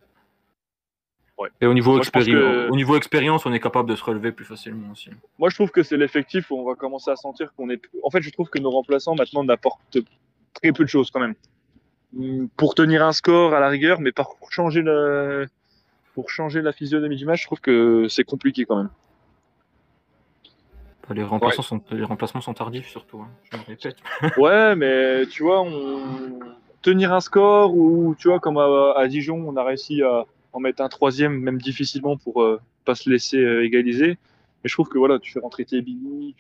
Et 1.62 1.66
au 1.66 1.74
niveau, 1.74 2.00
au 2.00 2.76
niveau 2.76 2.98
expérience, 2.98 3.46
on 3.46 3.54
est 3.54 3.60
capable 3.62 3.90
de 3.90 3.96
se 3.96 4.04
relever 4.04 4.32
plus 4.32 4.46
facilement 4.46 4.92
aussi. 4.92 5.10
Moi, 5.38 5.50
je 5.50 5.56
trouve 5.56 5.72
que 5.72 5.84
c'est 5.84 5.96
l'effectif 5.96 6.52
où 6.52 6.60
on 6.60 6.66
va 6.66 6.76
commencer 6.76 7.12
à 7.12 7.16
sentir 7.16 7.54
qu'on 7.56 7.70
est. 7.70 7.82
En 8.04 8.10
fait, 8.10 8.22
je 8.22 8.30
trouve 8.30 8.50
que 8.50 8.60
nos 8.60 8.72
remplaçants 8.72 9.16
maintenant 9.16 9.44
n'apportent 9.44 10.00
très 10.54 10.74
peu 10.74 10.84
de 10.84 10.90
choses 10.90 11.12
quand 11.12 11.22
même. 11.22 11.36
Hmm, 12.12 12.48
pour 12.58 12.76
tenir 12.76 13.06
un 13.06 13.14
score 13.14 13.54
à 13.54 13.60
la 13.60 13.70
rigueur, 13.70 14.02
mais 14.02 14.12
pour 14.12 14.52
changer 14.52 14.82
la, 14.82 15.46
pour 16.14 16.30
changer 16.30 16.62
la 16.62 16.74
physionomie 16.74 17.16
du 17.16 17.26
match, 17.26 17.42
je 17.42 17.46
trouve 17.46 17.62
que 17.62 18.08
c'est 18.10 18.24
compliqué 18.24 18.66
quand 18.66 18.78
même. 18.78 18.90
Les, 21.12 21.24
remplaçants 21.24 21.64
sont... 21.64 21.82
les 21.90 22.04
remplacements 22.04 22.42
sont 22.42 22.54
tardifs 22.54 22.88
surtout, 22.88 23.22
hein, 23.22 23.30
je 23.52 23.58
me 23.58 23.64
répète. 23.64 23.96
ouais, 24.38 24.76
mais 24.76 25.26
tu 25.26 25.42
vois, 25.42 25.62
on... 25.62 26.40
tenir 26.82 27.14
un 27.14 27.20
score 27.20 27.76
ou 27.76 28.16
tu 28.18 28.28
vois, 28.28 28.40
comme 28.40 28.58
à 28.58 29.08
Dijon, 29.08 29.44
on 29.48 29.56
a 29.56 29.64
réussi 29.64 30.02
à 30.02 30.26
en 30.54 30.60
mettre 30.60 30.82
un 30.82 30.90
troisième, 30.90 31.40
même 31.40 31.60
difficilement, 31.60 32.18
pour 32.18 32.42
euh, 32.42 32.60
pas 32.86 32.96
se 32.96 33.10
laisser 33.10 33.38
euh, 33.38 33.64
égaliser. 33.64 34.18
Mais 34.64 34.68
je 34.68 34.74
trouve 34.74 34.90
que 34.90 34.98
voilà, 34.98 35.20
tu 35.20 35.32
fais 35.32 35.40
rentrer 35.40 35.66
tes 35.66 35.84
tu, 35.84 36.34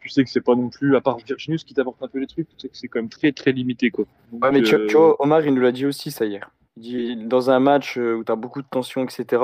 tu 0.00 0.08
sais 0.08 0.24
que 0.24 0.30
c'est 0.30 0.40
pas 0.40 0.54
non 0.54 0.70
plus, 0.70 0.96
à 0.96 1.00
part 1.00 1.18
Virginius 1.18 1.64
qui 1.64 1.74
t'apporte 1.74 2.02
un 2.02 2.08
peu 2.08 2.18
les 2.18 2.26
trucs, 2.26 2.48
tu 2.48 2.54
sais 2.58 2.68
que 2.68 2.76
c'est 2.76 2.88
quand 2.88 3.00
même 3.00 3.08
très 3.08 3.32
très 3.32 3.52
limité. 3.52 3.90
Quoi. 3.90 4.04
ouais, 4.32 4.52
mais 4.52 4.62
tu, 4.62 4.76
vois, 4.92 5.20
Omar, 5.22 5.44
il 5.44 5.54
nous 5.54 5.62
l'a 5.62 5.72
dit 5.72 5.86
aussi 5.86 6.10
ça 6.10 6.24
hier. 6.24 6.50
Il 6.76 6.82
dit, 6.82 7.16
dans 7.26 7.50
un 7.50 7.60
match 7.60 7.98
euh, 7.98 8.14
où 8.14 8.24
tu 8.24 8.32
as 8.32 8.36
beaucoup 8.36 8.62
de 8.62 8.66
tension, 8.70 9.04
etc., 9.04 9.42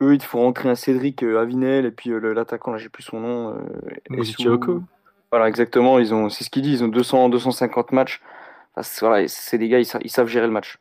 eux, 0.00 0.14
il 0.14 0.18
te 0.18 0.24
faut 0.24 0.38
rentrer 0.38 0.68
un 0.68 0.74
Cédric 0.74 1.22
Avinel 1.22 1.86
et 1.86 1.90
puis 1.92 2.10
l'attaquant, 2.10 2.72
là, 2.72 2.78
j'ai 2.78 2.88
plus 2.88 3.04
son 3.04 3.20
nom. 3.20 3.50
Euh, 3.50 4.80
voilà, 5.30 5.48
exactement. 5.48 5.98
Ils 5.98 6.12
ont, 6.12 6.28
c'est 6.28 6.44
ce 6.44 6.50
qu'ils 6.50 6.62
disent, 6.62 6.80
ils 6.80 6.84
ont 6.84 6.88
200, 6.88 7.28
250 7.28 7.92
matchs. 7.92 8.20
Voilà, 9.00 9.28
c'est 9.28 9.58
des 9.58 9.68
gars, 9.68 9.78
ils, 9.80 9.86
ils 10.02 10.10
savent 10.10 10.28
gérer 10.28 10.46
le 10.46 10.52
match. 10.52 10.78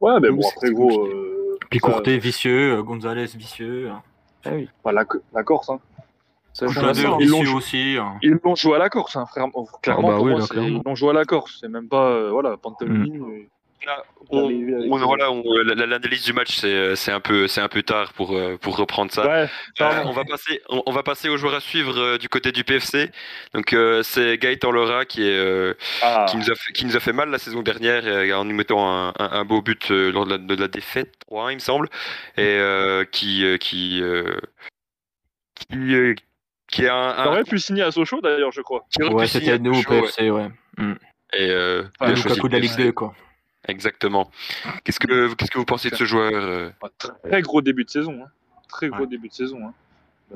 Ouais, 0.00 0.20
mais 0.20 0.30
bon, 0.30 0.42
après, 0.48 0.70
gros. 0.70 1.06
Euh, 1.06 1.58
Picourté, 1.70 2.18
vicieux, 2.18 2.74
euh, 2.74 2.82
Gonzalez, 2.82 3.26
vicieux. 3.36 3.90
Ah 4.44 4.50
oui. 4.52 4.68
la, 4.84 5.04
la, 5.32 5.42
Corse, 5.42 5.70
hein. 5.70 5.80
ils 7.20 7.28
l'ont 7.28 7.54
aussi. 7.54 7.96
Hein. 7.98 8.18
Ils 8.22 8.38
l'ont 8.44 8.54
joué 8.54 8.76
à 8.76 8.78
la 8.78 8.90
Corse, 8.90 9.16
hein, 9.16 9.26
frère. 9.26 9.46
Clairement, 9.82 10.10
ah 10.10 10.18
bah 10.18 10.20
oui, 10.20 10.34
ils 10.56 10.82
l'ont 10.84 10.94
joué 10.94 11.10
à 11.10 11.14
la 11.14 11.24
Corse. 11.24 11.58
C'est 11.60 11.68
même 11.68 11.88
pas. 11.88 12.10
Euh, 12.10 12.30
voilà, 12.30 12.56
Pantaloni. 12.56 13.18
Mm 13.18 13.46
l'analyse 15.74 16.24
du 16.24 16.32
match, 16.32 16.58
c'est 16.58 17.12
un 17.12 17.20
peu, 17.20 17.48
c'est 17.48 17.60
un 17.60 17.68
peu 17.68 17.82
tard 17.82 18.12
pour 18.12 18.36
euh, 18.36 18.56
pour 18.56 18.76
reprendre 18.76 19.12
ça. 19.12 19.24
Euh, 19.30 19.46
on 20.04 20.12
va 20.12 20.24
passer, 20.24 20.60
on, 20.68 20.92
va 20.92 21.02
passer 21.02 21.28
aux 21.28 21.36
joueurs 21.36 21.54
à 21.54 21.60
suivre 21.60 21.98
euh, 21.98 22.18
du 22.18 22.28
côté 22.28 22.52
du 22.52 22.64
PFC. 22.64 23.10
Donc 23.52 23.74
c'est 24.02 24.38
Gaëtan 24.38 24.70
Lora 24.70 25.04
qui 25.04 25.26
est 25.26 25.76
ah. 26.02 26.26
qui 26.28 26.36
nous 26.36 26.50
a 26.50 26.54
fait, 26.54 26.72
qui 26.72 26.86
nous 26.86 26.96
a 26.96 27.00
fait 27.00 27.12
mal 27.12 27.30
la 27.30 27.38
saison 27.38 27.62
dernière 27.62 28.04
en 28.38 28.44
nous 28.44 28.54
mettant 28.54 28.88
un, 28.88 29.12
un, 29.18 29.44
beau 29.44 29.62
but 29.62 29.90
lors 29.90 30.26
de 30.26 30.54
la, 30.54 30.68
défaite 30.68 31.12
3 31.26 31.52
il 31.52 31.56
me 31.56 31.60
semble, 31.60 31.88
et 32.36 32.58
qui 33.10 33.44
qui 33.60 34.02
qui 35.70 36.14
qui 36.68 36.86
a 36.86 36.94
un, 36.94 37.26
aurait 37.26 37.44
pu 37.44 37.58
signer 37.58 37.82
à 37.82 37.90
Sochaux 37.90 38.20
d'ailleurs, 38.20 38.50
je 38.50 38.60
crois. 38.60 38.84
Ouais, 38.98 39.26
c'était 39.26 39.58
nous 39.58 39.78
au 39.78 39.82
PFC, 39.82 40.30
ouais. 40.30 40.48
Mm. 40.78 40.94
Et 41.34 41.50
euh, 41.50 41.84
coup 42.40 42.48
de 42.48 42.54
la 42.54 42.60
Ligue 42.60 42.76
2, 42.76 42.92
quoi. 42.92 43.14
Exactement. 43.68 44.30
Qu'est-ce 44.84 45.00
que 45.00 45.34
qu'est-ce 45.34 45.50
que 45.50 45.58
vous 45.58 45.64
pensez 45.64 45.90
de 45.90 45.96
ce 45.96 46.04
joueur 46.04 46.32
euh 46.32 46.70
Très 47.22 47.42
gros 47.42 47.62
début 47.62 47.84
de 47.84 47.90
saison. 47.90 48.20
Hein. 48.22 48.28
Très 48.68 48.88
gros 48.88 49.06
début 49.06 49.28
de 49.28 49.32
saison. 49.32 49.58
Hein. 49.66 49.72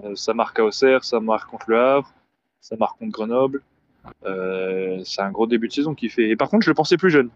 Euh, 0.05 0.15
ça 0.15 0.35
marque 0.35 0.59
à 0.59 0.65
Auxerre, 0.65 1.05
ça 1.05 1.21
marque 1.21 1.51
contre 1.51 1.71
le 1.71 1.79
Havre, 1.79 2.13
ça 2.61 2.77
marque 2.77 2.99
contre 2.99 3.13
Grenoble. 3.13 3.63
Euh, 4.25 5.01
c'est 5.05 5.23
un 5.23 5.31
gros 5.31 5.47
début 5.47 5.69
de 5.69 5.73
saison 5.73 5.95
qu'il 5.95 6.11
fait. 6.11 6.29
Et 6.29 6.37
par 6.37 6.49
contre, 6.49 6.65
je 6.65 6.71
le 6.71 6.75
pensais 6.75 6.97
plus 6.97 7.11
jeune. 7.11 7.31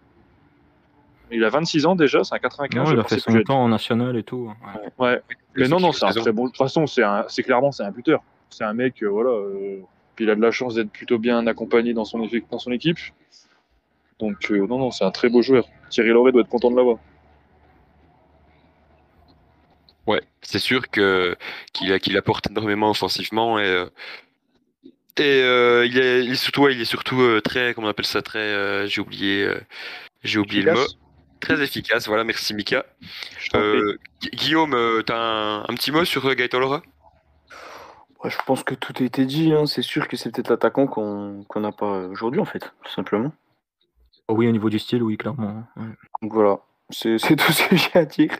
Il 1.30 1.44
a 1.44 1.48
26 1.48 1.86
ans 1.86 1.96
déjà, 1.96 2.24
c'est 2.24 2.34
un 2.34 2.38
95. 2.38 2.90
il 2.92 2.98
a 2.98 3.04
fait 3.04 3.18
son 3.18 3.42
temps 3.42 3.62
en 3.62 3.68
national 3.68 4.16
et 4.16 4.22
tout. 4.22 4.50
Hein. 4.50 4.80
Ouais. 4.98 5.20
Mais 5.56 5.68
non, 5.68 5.80
non, 5.80 5.92
c'est 5.92 6.04
un 6.04 6.10
très 6.10 6.32
bon. 6.32 6.44
De 6.44 6.48
toute 6.48 6.58
façon, 6.58 6.86
c'est 6.86 7.02
c'est 7.28 7.42
clairement 7.42 7.72
c'est 7.72 7.84
un 7.84 7.90
buteur. 7.90 8.22
C'est 8.50 8.64
un 8.64 8.74
mec, 8.74 9.02
voilà. 9.02 9.30
Puis 10.14 10.26
il 10.26 10.30
a 10.30 10.34
de 10.34 10.42
la 10.42 10.50
chance 10.50 10.74
d'être 10.74 10.90
plutôt 10.90 11.18
bien 11.18 11.46
accompagné 11.46 11.94
dans 11.94 12.04
son, 12.04 12.28
dans 12.50 12.58
son 12.58 12.70
équipe. 12.70 12.98
Donc 14.22 14.50
non, 14.50 14.78
non, 14.78 14.90
c'est 14.92 15.04
un 15.04 15.10
très 15.10 15.28
beau 15.28 15.42
joueur. 15.42 15.66
Thierry 15.90 16.10
Loret 16.10 16.30
doit 16.30 16.42
être 16.42 16.48
content 16.48 16.70
de 16.70 16.76
l'avoir. 16.76 16.98
Ouais, 20.06 20.22
c'est 20.42 20.60
sûr 20.60 20.88
que 20.90 21.36
qu'il 21.72 21.98
qu'il 21.98 22.16
apporte 22.16 22.48
énormément 22.48 22.90
offensivement 22.90 23.58
et 23.58 23.64
euh, 23.66 23.86
et 25.16 25.42
euh, 25.42 25.84
il, 25.86 25.98
est, 25.98 26.24
il 26.24 26.32
est 26.32 26.36
surtout 26.36 26.68
il 26.68 26.80
est 26.80 26.84
surtout 26.84 27.20
euh, 27.20 27.40
très 27.40 27.74
comment 27.74 27.88
on 27.88 27.90
appelle 27.90 28.06
ça 28.06 28.22
très 28.22 28.88
j'ai 28.88 29.00
oublié 29.00 29.48
j'ai 30.22 30.38
oublié 30.38 30.62
le 30.62 30.72
mot 30.72 30.86
très 31.40 31.62
efficace 31.62 32.06
voilà 32.06 32.24
merci 32.24 32.54
Mika 32.54 32.86
Guillaume 34.32 35.02
t'as 35.04 35.16
un, 35.16 35.60
un, 35.62 35.74
petit 35.74 35.92
mot 35.92 36.04
sur 36.04 36.34
Gaëtan 36.34 36.58
Laura 36.58 36.82
ouais, 38.24 38.30
je 38.30 38.38
pense 38.46 38.64
que 38.64 38.74
tout 38.74 38.94
a 39.00 39.02
été 39.02 39.26
dit 39.26 39.52
hein. 39.52 39.66
c'est 39.66 39.82
sûr 39.82 40.08
que 40.08 40.16
c'est 40.16 40.30
peut-être 40.32 40.48
l'attaquant 40.48 40.86
qu'on 40.86 41.44
qu'on 41.46 41.60
n'a 41.60 41.72
pas 41.72 42.06
aujourd'hui 42.06 42.40
en 42.40 42.46
fait 42.46 42.72
tout 42.84 42.92
simplement 42.92 43.32
oui 44.28 44.48
au 44.48 44.52
niveau 44.52 44.70
du 44.70 44.78
style 44.78 45.02
oui 45.02 45.16
clairement 45.16 45.64
donc 46.22 46.32
voilà 46.32 46.60
c'est 46.92 47.18
tout 47.36 47.52
ce 47.52 47.68
que 47.68 47.76
j'ai 47.76 47.90
à 47.94 48.04
dire. 48.04 48.30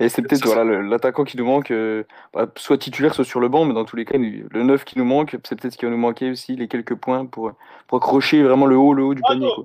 Et 0.00 0.08
c'est 0.08 0.22
peut-être 0.22 0.44
voilà, 0.44 0.82
l'attaquant 0.82 1.24
qui 1.24 1.36
nous 1.36 1.44
manque, 1.44 1.70
euh, 1.70 2.02
bah, 2.32 2.50
soit 2.56 2.78
titulaire, 2.78 3.14
soit 3.14 3.24
sur 3.24 3.40
le 3.40 3.48
banc, 3.48 3.64
mais 3.64 3.74
dans 3.74 3.84
tous 3.84 3.96
les 3.96 4.04
cas, 4.04 4.18
le 4.18 4.62
9 4.62 4.84
qui 4.84 4.98
nous 4.98 5.04
manque, 5.04 5.36
c'est 5.44 5.58
peut-être 5.58 5.72
ce 5.72 5.78
qui 5.78 5.84
va 5.84 5.90
nous 5.90 5.96
manquer 5.96 6.30
aussi, 6.30 6.56
les 6.56 6.68
quelques 6.68 6.94
points 6.94 7.24
pour, 7.26 7.52
pour 7.86 7.98
accrocher 7.98 8.42
vraiment 8.42 8.66
le 8.66 8.76
haut, 8.76 8.92
le 8.92 9.04
haut 9.04 9.14
du 9.14 9.22
panier. 9.22 9.48
Quoi. 9.54 9.64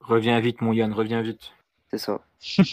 Reviens 0.00 0.40
vite, 0.40 0.60
mon 0.62 0.72
Yann, 0.72 0.92
reviens 0.92 1.22
vite. 1.22 1.52
C'est 1.90 1.98
ça. 1.98 2.20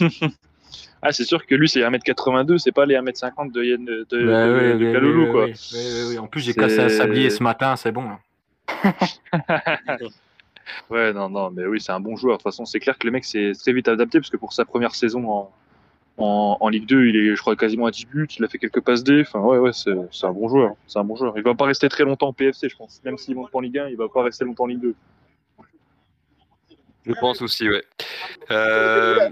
ah, 1.02 1.12
c'est 1.12 1.24
sûr 1.24 1.46
que 1.46 1.54
lui, 1.54 1.68
c'est 1.68 1.80
1m82, 1.80 2.58
c'est 2.58 2.72
pas 2.72 2.86
les 2.86 2.96
1m50 2.96 3.52
de 3.52 3.62
Yann 3.62 3.84
de, 3.84 4.06
de, 4.10 4.26
bah 4.26 4.46
de, 4.46 4.78
de 4.78 4.92
Kaloulou, 4.92 5.30
quoi. 5.30 5.46
En 6.18 6.26
plus, 6.26 6.40
j'ai 6.40 6.54
cassé 6.54 6.80
un 6.80 6.88
sablier 6.88 7.30
ce 7.30 7.42
matin, 7.42 7.76
c'est 7.76 7.92
bon. 7.92 8.08
Ouais, 10.90 11.12
non, 11.12 11.28
non, 11.28 11.50
mais 11.50 11.66
oui, 11.66 11.80
c'est 11.80 11.92
un 11.92 12.00
bon 12.00 12.16
joueur. 12.16 12.38
De 12.38 12.42
toute 12.42 12.50
façon, 12.50 12.64
c'est 12.64 12.80
clair 12.80 12.98
que 12.98 13.06
le 13.06 13.12
mec 13.12 13.24
s'est 13.24 13.52
très 13.58 13.72
vite 13.72 13.88
adapté 13.88 14.18
parce 14.18 14.30
que 14.30 14.36
pour 14.36 14.52
sa 14.52 14.64
première 14.64 14.94
saison 14.94 15.30
en, 15.30 15.52
en, 16.18 16.68
Ligue 16.68 16.86
2, 16.86 17.06
il 17.06 17.16
est, 17.16 17.36
je 17.36 17.40
crois, 17.40 17.56
quasiment 17.56 17.86
à 17.86 17.90
10 17.90 18.06
buts. 18.06 18.28
Il 18.38 18.44
a 18.44 18.48
fait 18.48 18.58
quelques 18.58 18.80
passes 18.80 19.02
D. 19.02 19.22
Enfin, 19.22 19.40
ouais, 19.40 19.58
ouais, 19.58 19.72
c'est 19.72 19.90
un 20.26 20.32
bon 20.32 20.48
joueur. 20.48 20.74
C'est 20.86 20.98
un 20.98 21.04
bon 21.04 21.16
joueur. 21.16 21.34
Il 21.36 21.42
va 21.42 21.54
pas 21.54 21.66
rester 21.66 21.88
très 21.88 22.04
longtemps 22.04 22.28
en 22.28 22.32
PFC, 22.32 22.68
je 22.68 22.76
pense. 22.76 23.00
Même 23.04 23.18
s'il 23.18 23.34
monte 23.34 23.50
en 23.52 23.60
Ligue 23.60 23.78
1, 23.78 23.88
il 23.88 23.96
va 23.96 24.08
pas 24.08 24.22
rester 24.22 24.44
longtemps 24.44 24.64
en 24.64 24.68
Ligue 24.68 24.80
2. 24.80 24.94
Je 27.06 27.12
pense 27.14 27.42
aussi, 27.42 27.68
ouais. 27.68 27.82
Euh, 28.50 29.30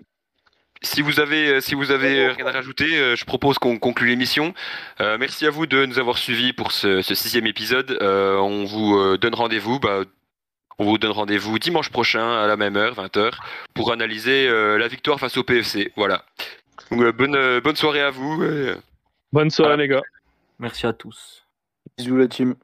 si 0.82 1.02
vous 1.02 1.20
avez, 1.20 1.60
si 1.60 1.74
vous 1.74 1.90
avez 1.92 2.28
rien 2.28 2.46
à 2.46 2.50
rajouter, 2.50 2.96
euh, 2.96 3.14
je 3.14 3.24
propose 3.24 3.58
qu'on 3.58 3.78
conclue 3.78 4.08
l'émission. 4.08 4.54
Euh, 5.00 5.18
merci 5.18 5.46
à 5.46 5.50
vous 5.50 5.66
de 5.66 5.86
nous 5.86 5.98
avoir 5.98 6.18
suivis 6.18 6.52
pour 6.52 6.72
ce, 6.72 7.02
sixième 7.02 7.46
épisode. 7.46 7.96
On 8.00 8.64
vous 8.64 9.16
donne 9.18 9.34
rendez-vous. 9.34 9.78
Bah, 9.78 10.02
on 10.78 10.84
vous 10.84 10.98
donne 10.98 11.12
rendez-vous 11.12 11.58
dimanche 11.58 11.90
prochain 11.90 12.38
à 12.38 12.46
la 12.46 12.56
même 12.56 12.76
heure, 12.76 12.94
20h, 12.94 13.32
pour 13.74 13.92
analyser 13.92 14.48
euh, 14.48 14.78
la 14.78 14.88
victoire 14.88 15.20
face 15.20 15.36
au 15.36 15.44
PFC. 15.44 15.92
Voilà. 15.96 16.24
Euh, 16.92 17.12
bonne, 17.12 17.36
euh, 17.36 17.60
bonne 17.60 17.76
soirée 17.76 18.00
à 18.00 18.10
vous. 18.10 18.42
Bonne 19.32 19.50
soirée, 19.50 19.76
les 19.76 19.88
gars. 19.88 20.02
Merci 20.58 20.86
à 20.86 20.92
tous. 20.92 21.44
Bisous, 21.96 22.16
la 22.16 22.28
team. 22.28 22.54